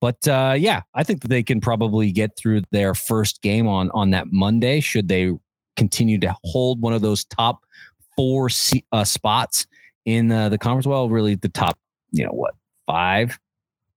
[0.00, 3.90] But uh, yeah, I think that they can probably get through their first game on
[3.92, 4.80] on that Monday.
[4.80, 5.32] Should they
[5.76, 7.64] continue to hold one of those top
[8.16, 8.50] four
[8.92, 9.66] uh, spots
[10.04, 10.86] in uh, the conference.
[10.86, 11.78] Well, really, the top,
[12.10, 12.54] you know, what
[12.86, 13.38] five?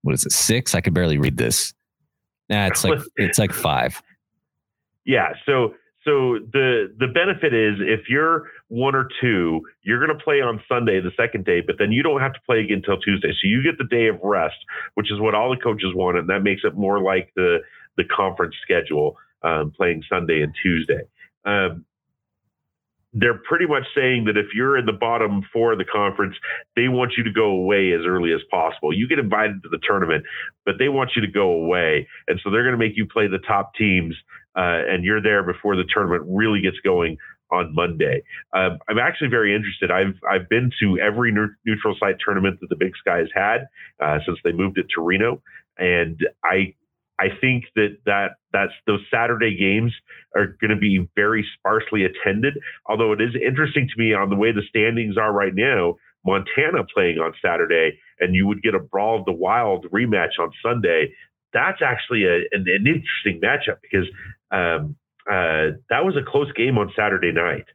[0.02, 0.32] What is it?
[0.32, 0.74] Six?
[0.74, 1.74] I can barely read this.
[2.48, 4.02] Nah, it's like it's like five.
[5.04, 5.32] Yeah.
[5.44, 10.40] So so the the benefit is if you're one or two, you're going to play
[10.40, 13.30] on Sunday, the second day, but then you don't have to play again until Tuesday.
[13.30, 14.56] So you get the day of rest,
[14.94, 17.58] which is what all the coaches want, and that makes it more like the
[17.96, 21.02] the conference schedule, um, playing Sunday and Tuesday.
[21.44, 21.85] Um,
[23.18, 26.36] they're pretty much saying that if you're in the bottom four of the conference,
[26.76, 28.92] they want you to go away as early as possible.
[28.92, 30.24] You get invited to the tournament,
[30.66, 33.26] but they want you to go away, and so they're going to make you play
[33.26, 34.14] the top teams,
[34.54, 37.16] uh, and you're there before the tournament really gets going
[37.50, 38.22] on Monday.
[38.52, 39.90] Um, I'm actually very interested.
[39.90, 43.66] I've I've been to every neutral site tournament that the Big Sky has had
[44.00, 45.42] uh, since they moved it to Reno,
[45.78, 46.74] and I
[47.18, 49.92] I think that that that's those Saturday games
[50.34, 52.54] are going to be very sparsely attended.
[52.86, 55.96] Although it is interesting to me on the way the standings are right now.
[56.26, 60.50] Montana playing on Saturday, and you would get a Brawl of the Wild rematch on
[60.60, 61.12] Sunday.
[61.52, 64.08] That's actually a, an, an interesting matchup because
[64.50, 64.96] um,
[65.30, 67.66] uh, that was a close game on Saturday night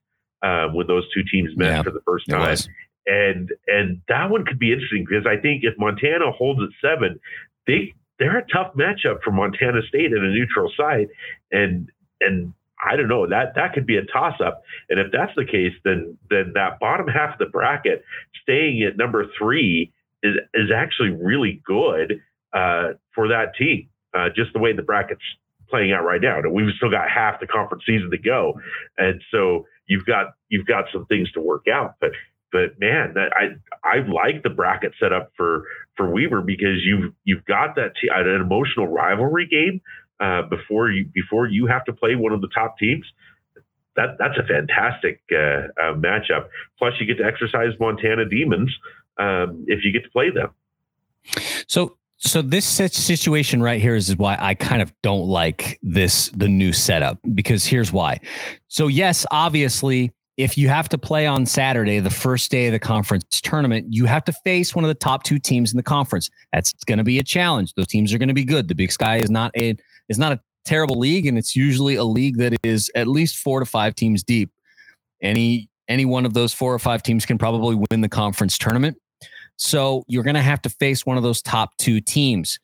[0.44, 2.58] um, when those two teams met yeah, for the first time.
[3.08, 7.20] And and that one could be interesting because I think if Montana holds at seven,
[7.66, 11.08] they they're a tough matchup for Montana State in a neutral site,
[11.52, 11.90] and
[12.22, 12.54] and
[12.86, 14.62] I don't know that that could be a toss up.
[14.90, 18.06] And if that's the case, then then that bottom half of the bracket,
[18.44, 19.92] staying at number three,
[20.22, 22.22] is is actually really good
[22.54, 23.90] uh, for that team.
[24.14, 25.22] Uh, just the way the bracket's
[25.68, 26.38] playing out right now.
[26.38, 28.54] And we've still got half the conference season to go,
[29.00, 31.96] and so you've got you've got some things to work out.
[32.00, 32.12] But
[32.52, 37.46] but man, that, I I like the bracket setup for for Weber because you've you've
[37.46, 39.82] got that t- an emotional rivalry game
[40.20, 43.06] uh, before you before you have to play one of the top teams.
[43.96, 46.48] That that's a fantastic uh, uh, matchup.
[46.78, 48.74] Plus, you get to exercise Montana Demons
[49.18, 50.52] um, if you get to play them.
[51.68, 56.48] So so this situation right here is why I kind of don't like this the
[56.48, 58.20] new setup because here's why.
[58.68, 60.12] So yes, obviously
[60.44, 64.06] if you have to play on Saturday, the first day of the conference tournament, you
[64.06, 66.30] have to face one of the top two teams in the conference.
[66.52, 67.74] That's going to be a challenge.
[67.76, 68.68] Those teams are going to be good.
[68.68, 69.76] The Big Sky is not a
[70.10, 73.60] is not a terrible league, and it's usually a league that is at least four
[73.60, 74.52] to five teams deep.
[75.22, 78.98] Any any one of those four or five teams can probably win the conference tournament.
[79.58, 82.60] So you're going to have to face one of those top two teams.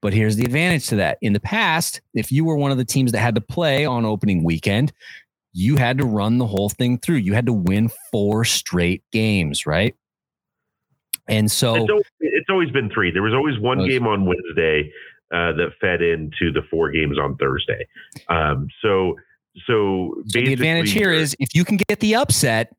[0.00, 1.18] But here's the advantage to that.
[1.20, 4.06] In the past, if you were one of the teams that had to play on
[4.06, 4.92] opening weekend,
[5.52, 7.16] you had to run the whole thing through.
[7.16, 9.94] You had to win four straight games, right?
[11.28, 13.10] And so it's always, it's always been three.
[13.10, 14.92] There was always one was, game on Wednesday
[15.32, 17.86] uh, that fed into the four games on Thursday.
[18.28, 19.14] Um, so,
[19.66, 22.74] so, so the advantage here is if you can get the upset,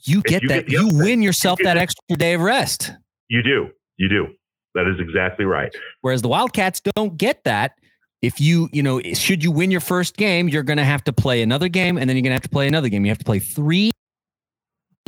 [0.00, 0.66] you get you that.
[0.66, 2.92] Get you upset, win yourself you that extra day of rest.
[3.28, 3.68] You do.
[3.98, 4.26] You do.
[4.74, 5.72] That is exactly right.
[6.00, 7.72] Whereas the Wildcats don't get that
[8.22, 11.12] if you, you know, should you win your first game, you're going to have to
[11.12, 13.04] play another game and then you're going to have to play another game.
[13.04, 13.90] You have to play three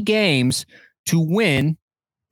[0.03, 0.67] games
[1.07, 1.79] to win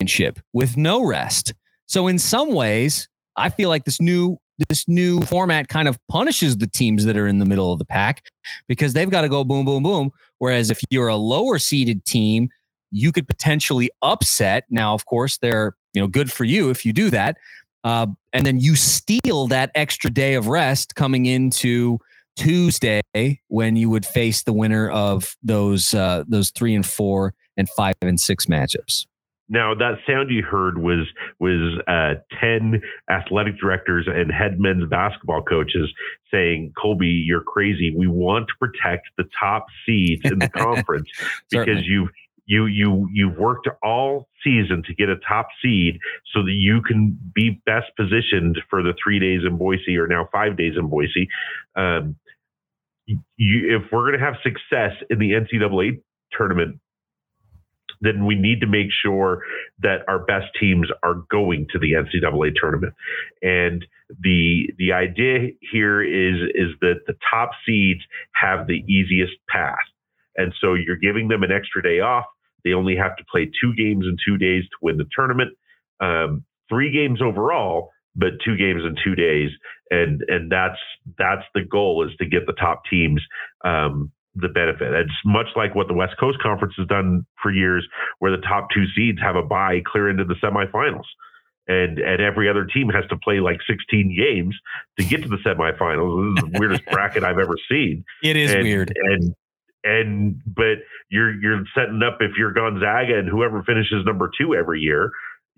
[0.06, 1.54] ship with no rest.
[1.86, 6.58] So in some ways, I feel like this new this new format kind of punishes
[6.58, 8.26] the teams that are in the middle of the pack
[8.68, 10.12] because they've got to go boom boom boom
[10.42, 12.48] whereas if you're a lower seeded team,
[12.90, 14.64] you could potentially upset.
[14.70, 17.36] Now, of course, they're, you know, good for you if you do that,
[17.84, 21.98] uh, and then you steal that extra day of rest coming into
[22.36, 23.02] Tuesday
[23.48, 27.94] when you would face the winner of those uh, those three and four and five
[28.00, 29.06] and six matchups.
[29.48, 31.06] Now that sound you heard was
[31.38, 32.80] was uh, ten
[33.10, 35.92] athletic directors and head men's basketball coaches
[36.30, 37.94] saying, "Colby, you're crazy.
[37.94, 41.10] We want to protect the top seeds in the conference
[41.50, 42.08] because you've
[42.46, 45.98] you you you've worked all season to get a top seed
[46.34, 50.28] so that you can be best positioned for the three days in Boise or now
[50.32, 51.28] five days in Boise.
[51.76, 52.16] Um,
[53.06, 56.78] you, if we're going to have success in the NCAA tournament,
[58.00, 59.42] then we need to make sure
[59.80, 62.94] that our best teams are going to the NCAA tournament.
[63.42, 63.84] And
[64.20, 68.00] the the idea here is is that the top seeds
[68.34, 69.76] have the easiest path.
[70.36, 72.24] And so you're giving them an extra day off.
[72.64, 75.50] They only have to play two games in two days to win the tournament.
[76.00, 79.50] Um, three games overall, but two games in two days,
[79.90, 80.78] and and that's
[81.18, 83.20] that's the goal is to get the top teams
[83.64, 84.92] um, the benefit.
[84.92, 87.86] It's much like what the West Coast Conference has done for years,
[88.18, 91.04] where the top two seeds have a bye clear into the semifinals.
[91.68, 94.56] And and every other team has to play like 16 games
[94.98, 96.34] to get to the semifinals.
[96.34, 98.04] This is the weirdest bracket I've ever seen.
[98.22, 98.92] It is and, weird.
[98.96, 99.34] And
[99.84, 100.78] and but
[101.10, 105.10] you're you're setting up if you're Gonzaga and whoever finishes number two every year,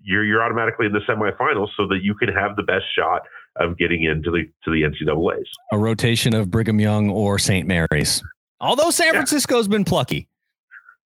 [0.02, 3.22] you're you're automatically in the semifinals so that you can have the best shot
[3.56, 5.48] of getting into the to the NCAA's.
[5.72, 7.66] A rotation of Brigham Young or St.
[7.66, 8.22] Mary's.
[8.60, 9.72] Although San Francisco's yeah.
[9.72, 10.28] been plucky.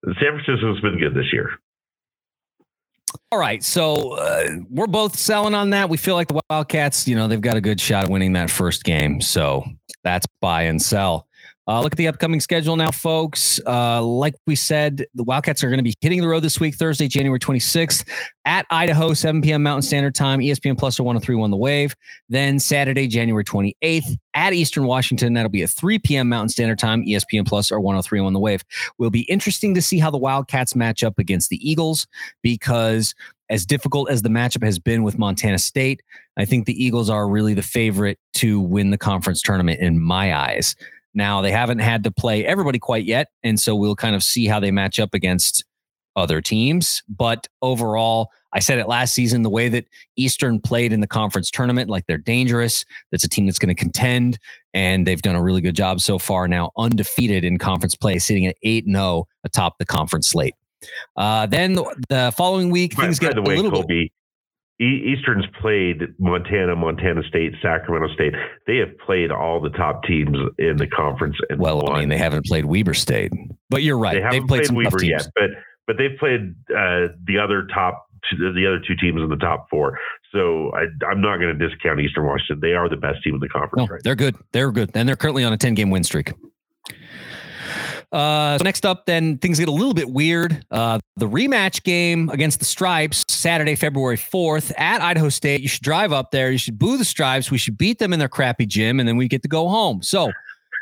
[0.03, 1.51] San Francisco's been good this year.
[3.32, 5.89] All right, so uh, we're both selling on that.
[5.89, 8.49] We feel like the Wildcats, you know, they've got a good shot at winning that
[8.49, 9.22] first game.
[9.22, 9.64] So
[10.03, 11.28] that's buy and sell.
[11.66, 13.59] Uh, look at the upcoming schedule now, folks.
[13.66, 16.76] Uh, like we said, the Wildcats are going to be hitting the road this week,
[16.76, 18.05] Thursday, January 26th
[18.43, 19.64] at Idaho, 7 p.m.
[19.64, 21.95] Mountain Standard Time, ESPN Plus or 1031 The Wave.
[22.28, 25.34] Then Saturday, January 28th at Eastern Washington.
[25.34, 26.28] That'll be at 3 p.m.
[26.28, 28.64] Mountain Standard Time, ESPN Plus or 1031 The Wave.
[28.97, 32.07] Will be interesting to see how the Wildcats match up against the Eagles
[32.41, 33.16] because
[33.49, 36.01] as difficult as the matchup has been with Montana State,
[36.38, 40.36] I think the Eagles are really the favorite to win the conference tournament in my
[40.36, 40.76] eyes.
[41.14, 43.30] Now, they haven't had to play everybody quite yet.
[43.43, 45.64] And so we'll kind of see how they match up against
[46.16, 47.01] other teams.
[47.07, 49.86] But overall, I said it last season the way that
[50.16, 52.86] Eastern played in the conference tournament, like they're dangerous.
[53.11, 54.38] That's a team that's going to contend.
[54.74, 58.45] And they've done a really good job so far now, undefeated in conference play, sitting
[58.45, 60.55] at 8 0 atop the conference slate.
[61.16, 64.03] Uh, then the, the, following week, things by, get by the way, a little Colby,
[64.03, 64.11] bit.
[64.84, 68.34] Eastern's played Montana, Montana State, Sacramento State.
[68.67, 71.36] They have played all the top teams in the conference.
[71.49, 71.95] And well, won.
[71.95, 73.31] I mean, they haven't played Weber State,
[73.69, 74.15] but you're right.
[74.15, 75.49] They haven't played, played Weber yet, but
[75.88, 79.99] but they've played uh, the other top the other two teams in the top four.
[80.31, 82.59] So I, am not going to discount Eastern Washington.
[82.61, 83.88] They are the best team in the conference.
[83.88, 84.36] No, right they're good.
[84.51, 86.31] They're good, and they're currently on a 10 game win streak.
[88.12, 90.66] Uh, so next up, then things get a little bit weird.
[90.70, 95.62] Uh, the rematch game against the Stripes, Saturday, February 4th at Idaho State.
[95.62, 96.51] You should drive up there.
[96.51, 97.51] You should boo the Stripes.
[97.51, 100.01] We should beat them in their crappy gym, and then we get to go home.
[100.01, 100.32] So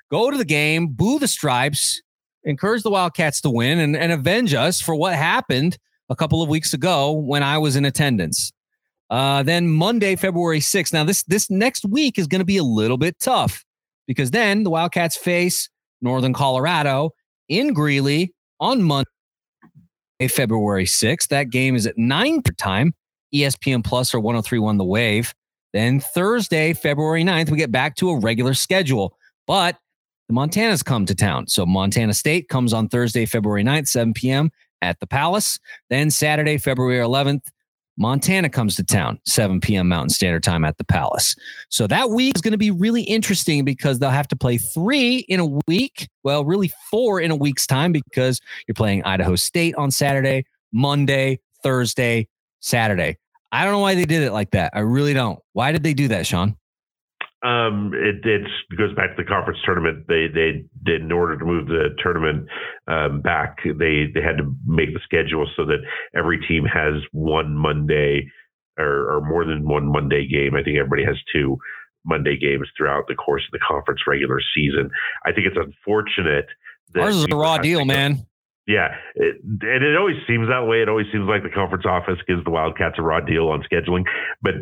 [0.09, 2.01] go to the game, boo the Stripes,
[2.43, 5.77] encourage the Wildcats to win, and, and avenge us for what happened
[6.09, 8.51] a couple of weeks ago when I was in attendance.
[9.09, 10.93] Uh, then Monday, February 6th.
[10.93, 13.65] Now, this this next week is going to be a little bit tough
[14.07, 15.69] because then the Wildcats face
[16.01, 17.11] Northern Colorado
[17.49, 19.05] in Greeley on Monday,
[20.29, 21.27] February 6th.
[21.29, 22.93] That game is at 9 per time,
[23.33, 25.33] ESPN Plus or 1031 The Wave.
[25.73, 29.17] Then Thursday, February 9th, we get back to a regular schedule.
[29.47, 29.77] But
[30.27, 31.47] the Montanas come to town.
[31.47, 34.51] So Montana State comes on Thursday, February 9th, 7 p.m.
[34.81, 35.59] at the Palace.
[35.89, 37.47] Then Saturday, February 11th,
[37.97, 39.87] Montana comes to town, 7 p.m.
[39.87, 41.35] Mountain Standard Time at the Palace.
[41.69, 45.17] So that week is going to be really interesting because they'll have to play three
[45.27, 46.07] in a week.
[46.23, 51.39] Well, really four in a week's time because you're playing Idaho State on Saturday, Monday,
[51.63, 52.27] Thursday,
[52.61, 53.17] Saturday.
[53.51, 54.71] I don't know why they did it like that.
[54.73, 55.39] I really don't.
[55.53, 56.55] Why did they do that, Sean?
[57.43, 60.05] Um, it, it goes back to the conference tournament.
[60.07, 62.47] They they did in order to move the tournament
[62.87, 63.57] um, back.
[63.65, 65.79] They they had to make the schedule so that
[66.15, 68.29] every team has one Monday
[68.77, 70.55] or, or more than one Monday game.
[70.55, 71.57] I think everybody has two
[72.05, 74.89] Monday games throughout the course of the conference regular season.
[75.25, 76.45] I think it's unfortunate.
[76.93, 78.25] That Ours is a raw deal, man.
[78.67, 80.81] Yeah, it, and it always seems that way.
[80.81, 84.03] It always seems like the conference office gives the Wildcats a raw deal on scheduling.
[84.41, 84.53] But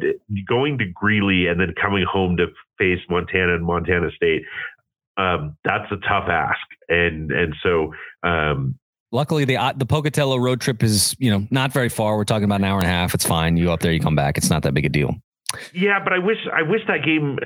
[0.48, 2.48] going to Greeley and then coming home to
[2.78, 4.44] face Montana and Montana State,
[5.18, 6.62] um, that's a tough ask.
[6.88, 7.94] And and so
[8.24, 8.80] um,
[9.12, 12.16] Luckily, the uh, the Pocatello road trip is you know not very far.
[12.16, 13.16] We're talking about an hour and a half.
[13.16, 13.58] It's fine.
[13.58, 14.38] You go up there, you come back.
[14.38, 15.16] It's not that big a deal.
[15.74, 17.38] Yeah, but I wish I wish that game.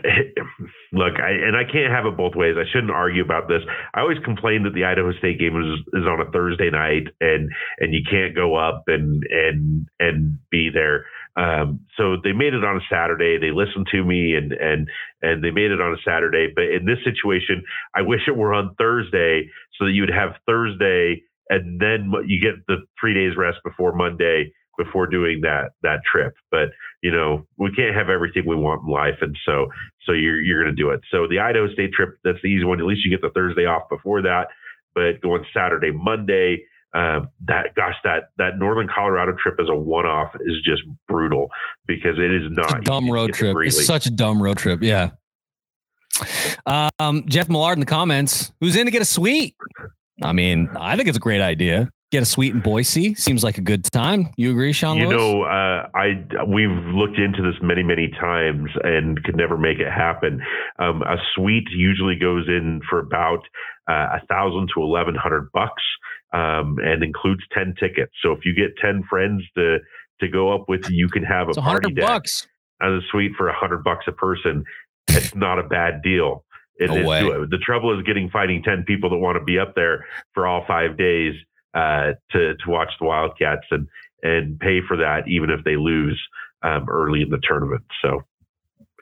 [0.92, 2.56] Look, I, and I can't have it both ways.
[2.58, 3.62] I shouldn't argue about this.
[3.94, 7.50] I always complain that the Idaho State game is is on a Thursday night, and
[7.80, 11.06] and you can't go up and and and be there.
[11.36, 13.40] Um, so they made it on a Saturday.
[13.40, 14.90] They listened to me, and and
[15.22, 16.52] and they made it on a Saturday.
[16.54, 17.64] But in this situation,
[17.96, 19.50] I wish it were on Thursday,
[19.80, 23.96] so that you would have Thursday, and then you get the three days rest before
[23.96, 26.34] Monday before doing that that trip.
[26.52, 26.70] But
[27.04, 29.68] you know, we can't have everything we want in life, and so
[30.06, 31.02] so you're you're going to do it.
[31.12, 32.80] So the Idaho State trip, that's the easy one.
[32.80, 34.48] At least you get the Thursday off before that.
[34.96, 40.34] But going Saturday, Monday, um, that gosh, that that Northern Colorado trip as a one-off
[40.46, 41.50] is just brutal
[41.88, 43.56] because it is not dumb road trip.
[43.60, 44.82] It's such a dumb road trip.
[44.82, 45.10] Yeah.
[47.00, 49.56] Um, Jeff Millard in the comments, who's in to get a suite?
[50.22, 53.16] I mean, I think it's a great idea get a suite in Boise.
[53.16, 54.30] Seems like a good time.
[54.38, 54.98] You agree, Sean?
[54.98, 55.20] You Lewis?
[55.20, 59.92] know, uh, I we've looked into this many, many times and could never make it
[59.92, 60.40] happen.
[60.80, 63.40] Um, a suite usually goes in for about
[63.90, 65.84] uh, a thousand to eleven hundred bucks,
[66.34, 68.14] um, and includes ten tickets.
[68.22, 69.80] So if you get ten friends to
[70.22, 72.48] to go up with, you can have a party deck bucks.
[72.82, 74.64] as a suite for a hundred bucks a person.
[75.08, 76.46] It's not a bad deal.
[76.78, 77.22] It no way.
[77.22, 80.06] The trouble is getting finding ten people that want to be up there
[80.36, 81.34] for all five days
[81.74, 83.88] uh, to to watch the Wildcats and
[84.22, 86.22] and pay for that even if they lose
[86.64, 87.84] um, early in the tournament.
[88.02, 88.24] So,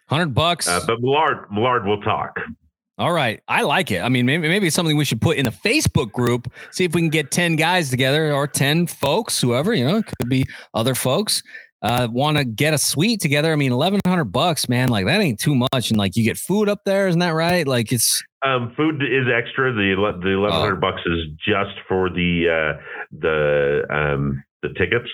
[0.09, 0.67] hundred bucks.
[0.67, 2.39] Uh, but Millard Millard will talk.
[2.97, 3.41] All right.
[3.47, 4.03] I like it.
[4.03, 6.51] I mean, maybe, maybe it's something we should put in the Facebook group.
[6.69, 10.05] See if we can get 10 guys together or 10 folks, whoever, you know, it
[10.05, 10.45] could be
[10.75, 11.41] other folks.
[11.81, 13.51] Uh, want to get a suite together.
[13.51, 14.89] I mean, 1100 bucks, man.
[14.89, 15.89] Like that ain't too much.
[15.89, 17.07] And like you get food up there.
[17.07, 17.67] Isn't that right?
[17.67, 19.73] Like it's, um, food is extra.
[19.73, 25.09] The, the 1100 uh, bucks is just for the, uh, the, um, the tickets.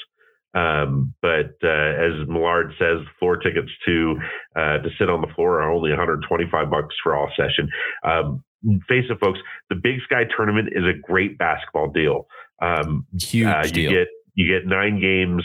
[0.53, 4.15] Um, but uh, as Millard says, floor tickets to
[4.55, 7.69] uh, to sit on the floor are only 125 bucks for all session.
[8.03, 8.43] Um,
[8.89, 9.39] face it, folks,
[9.69, 12.27] the Big Sky tournament is a great basketball deal.
[12.61, 13.91] Um, Huge uh, you deal.
[13.91, 15.43] get you get nine games.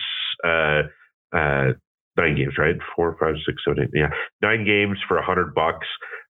[1.32, 1.72] Uh,
[2.16, 2.76] nine games, right?
[2.94, 3.90] Four, five, six, seven, eight.
[3.94, 4.10] Yeah,
[4.40, 5.86] nine games for a hundred bucks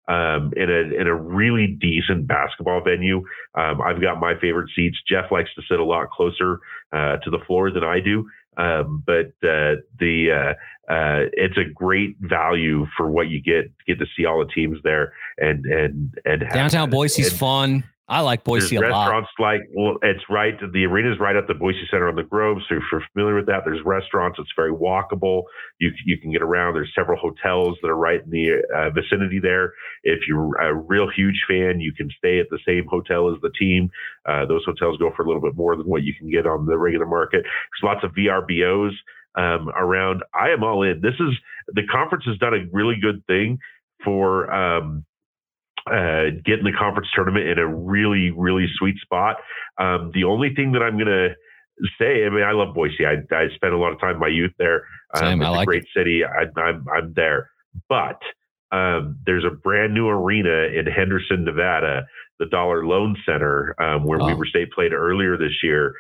[0.09, 3.19] um, in a in a really decent basketball venue.
[3.55, 4.99] Um, I've got my favorite seats.
[5.09, 6.61] Jeff likes to sit a lot closer
[6.93, 8.29] uh, to the floor than I do.
[8.57, 13.73] Um, but uh, the uh, uh, it's a great value for what you get.
[13.87, 17.85] Get to see all the teams there, and and and downtown Boise's and, fun.
[18.09, 19.53] I like Boise a restaurants lot.
[19.53, 20.55] like well, it's right.
[20.73, 23.37] The arena is right at the Boise Center on the Grove, so if you're familiar
[23.37, 24.39] with that, there's restaurants.
[24.41, 25.45] It's very walkable.
[25.79, 26.75] You you can get around.
[26.75, 29.73] There's several hotels that are right in the uh, vicinity there.
[30.03, 33.51] If you're a real huge fan, you can stay at the same hotel as the
[33.59, 33.89] team.
[34.29, 36.67] Uh, those hotels go for a little bit more than what you can get on
[36.67, 37.43] the regular market.
[37.45, 38.93] There's lots of VRBOs
[39.37, 40.25] um, around.
[40.35, 41.01] I am all in.
[41.01, 41.39] This is
[41.69, 43.61] the conference has done a really good thing
[44.05, 44.53] for.
[44.53, 45.05] Um,
[45.91, 49.37] uh, get in the conference tournament in a really, really sweet spot.
[49.79, 51.31] Um, the only thing that I'm going to
[51.99, 53.05] say, I mean, I love Boise.
[53.07, 54.87] I, I spent a lot of time in my youth there.
[55.15, 55.89] Um, it's I like a great it.
[55.97, 56.23] city.
[56.25, 57.51] I, am I'm, I'm there,
[57.89, 58.21] but
[58.71, 62.07] um, there's a brand new arena in Henderson, Nevada,
[62.39, 64.27] the Dollar Loan Center, um, where oh.
[64.27, 65.95] Weber State played earlier this year.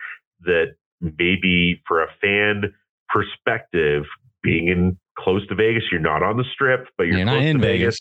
[0.44, 2.72] That maybe for a fan
[3.08, 4.04] perspective,
[4.42, 7.60] being in close to Vegas, you're not on the Strip, but you're, you're close in
[7.60, 8.00] to Vegas.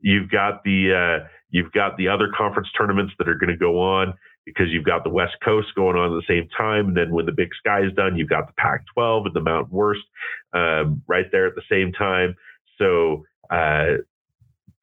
[0.00, 0.92] You've got the
[1.22, 4.84] uh, you've got the other conference tournaments that are going to go on because you've
[4.84, 6.88] got the West Coast going on at the same time.
[6.88, 9.76] And then when the Big Sky is done, you've got the Pac-12 and the Mountain
[9.76, 9.98] West
[10.54, 12.36] um, right there at the same time.
[12.78, 13.98] So uh,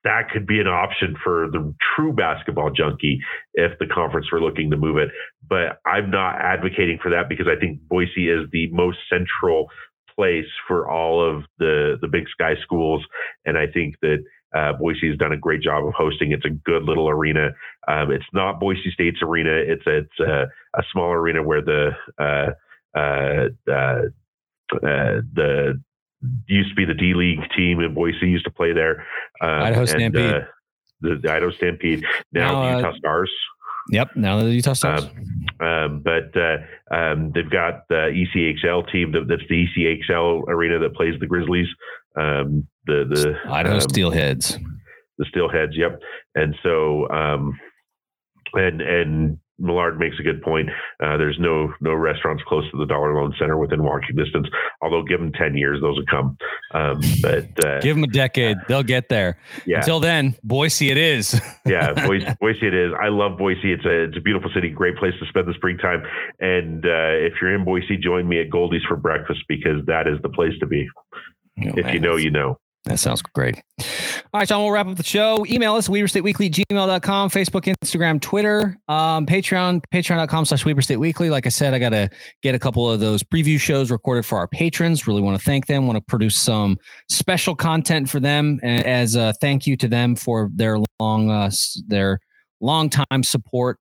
[0.04, 3.20] that could be an option for the true basketball junkie
[3.54, 5.10] if the conference were looking to move it.
[5.48, 9.68] But I'm not advocating for that because I think Boise is the most central
[10.16, 13.04] place for all of the the Big Sky schools,
[13.46, 14.24] and I think that
[14.54, 16.32] uh, Boise has done a great job of hosting.
[16.32, 17.50] It's a good little arena.
[17.88, 19.52] Um, it's not Boise State's arena.
[19.52, 20.48] It's a, it's a,
[20.78, 22.52] a small arena where the uh,
[22.98, 24.02] uh, uh,
[24.76, 25.82] uh the
[26.48, 29.06] used to be the D League team in Boise used to play there.
[29.42, 30.34] Um, Idaho and, Stampede.
[30.34, 30.40] Uh,
[31.02, 32.06] the, Idaho Stampede.
[32.32, 33.32] Now, now the Utah Stars.
[33.90, 34.16] Yep.
[34.16, 35.04] Now the Utah Stars.
[35.60, 36.32] Um, um, but
[36.96, 39.14] um, they've got the ECHL team.
[39.28, 41.68] That's the ECHL arena that plays the Grizzlies
[42.16, 44.60] um, the the Idaho um, Steelheads,
[45.18, 45.76] the Steelheads.
[45.76, 46.00] Yep.
[46.36, 47.60] And so, um,
[48.54, 50.70] and and Millard makes a good point.
[51.02, 54.48] Uh, there's no no restaurants close to the Dollar Loan Center within walking distance.
[54.82, 56.38] Although, give them ten years, those will come.
[56.74, 59.38] Um, but uh, give them a decade, they'll get there.
[59.66, 59.78] Yeah.
[59.78, 61.40] Until then, Boise it is.
[61.66, 62.92] yeah, Boise, Boise it is.
[63.00, 63.72] I love Boise.
[63.72, 66.04] It's a it's a beautiful city, great place to spend the springtime.
[66.40, 70.20] And uh, if you're in Boise, join me at Goldy's for breakfast because that is
[70.24, 70.88] the place to be.
[71.60, 71.94] Oh, if man.
[71.94, 72.58] you know, you know.
[72.86, 73.62] That sounds great.
[73.80, 75.46] All right, John, we'll wrap up the show.
[75.48, 81.30] Email us, WeberStateWeekly, gmail.com, Facebook, Instagram, Twitter, um, Patreon, patreon.com slash WeberStateWeekly.
[81.30, 82.10] Like I said, I got to
[82.42, 85.08] get a couple of those preview shows recorded for our patrons.
[85.08, 85.88] Really want to thank them.
[85.88, 86.78] Want to produce some
[87.10, 91.52] special content for them as a thank you to them for their long, uh,
[91.88, 92.20] their
[92.60, 93.80] long time support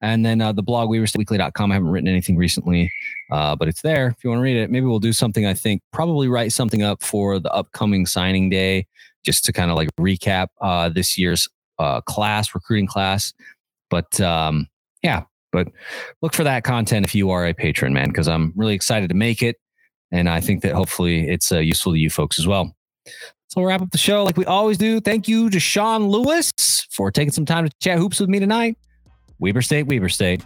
[0.00, 1.70] and then uh, the blog, weberstateweekly.com.
[1.70, 2.92] I haven't written anything recently,
[3.30, 4.70] uh, but it's there if you want to read it.
[4.70, 8.86] Maybe we'll do something, I think, probably write something up for the upcoming signing day,
[9.24, 11.48] just to kind of like recap uh, this year's
[11.78, 13.32] uh, class, recruiting class.
[13.90, 14.68] But um,
[15.02, 15.68] yeah, but
[16.22, 19.16] look for that content if you are a patron, man, because I'm really excited to
[19.16, 19.56] make it.
[20.10, 22.74] And I think that hopefully it's uh, useful to you folks as well.
[23.48, 25.00] So we'll wrap up the show like we always do.
[25.00, 26.52] Thank you to Sean Lewis
[26.90, 28.76] for taking some time to chat hoops with me tonight.
[29.38, 30.44] Weber State, Weber State.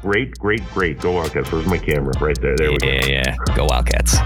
[0.00, 1.00] Great, great, great.
[1.00, 1.50] Go Wildcats.
[1.50, 2.12] Where's my camera?
[2.20, 2.56] Right there.
[2.56, 2.86] There yeah, we go.
[2.86, 3.54] Yeah, yeah.
[3.56, 4.18] Go Wildcats.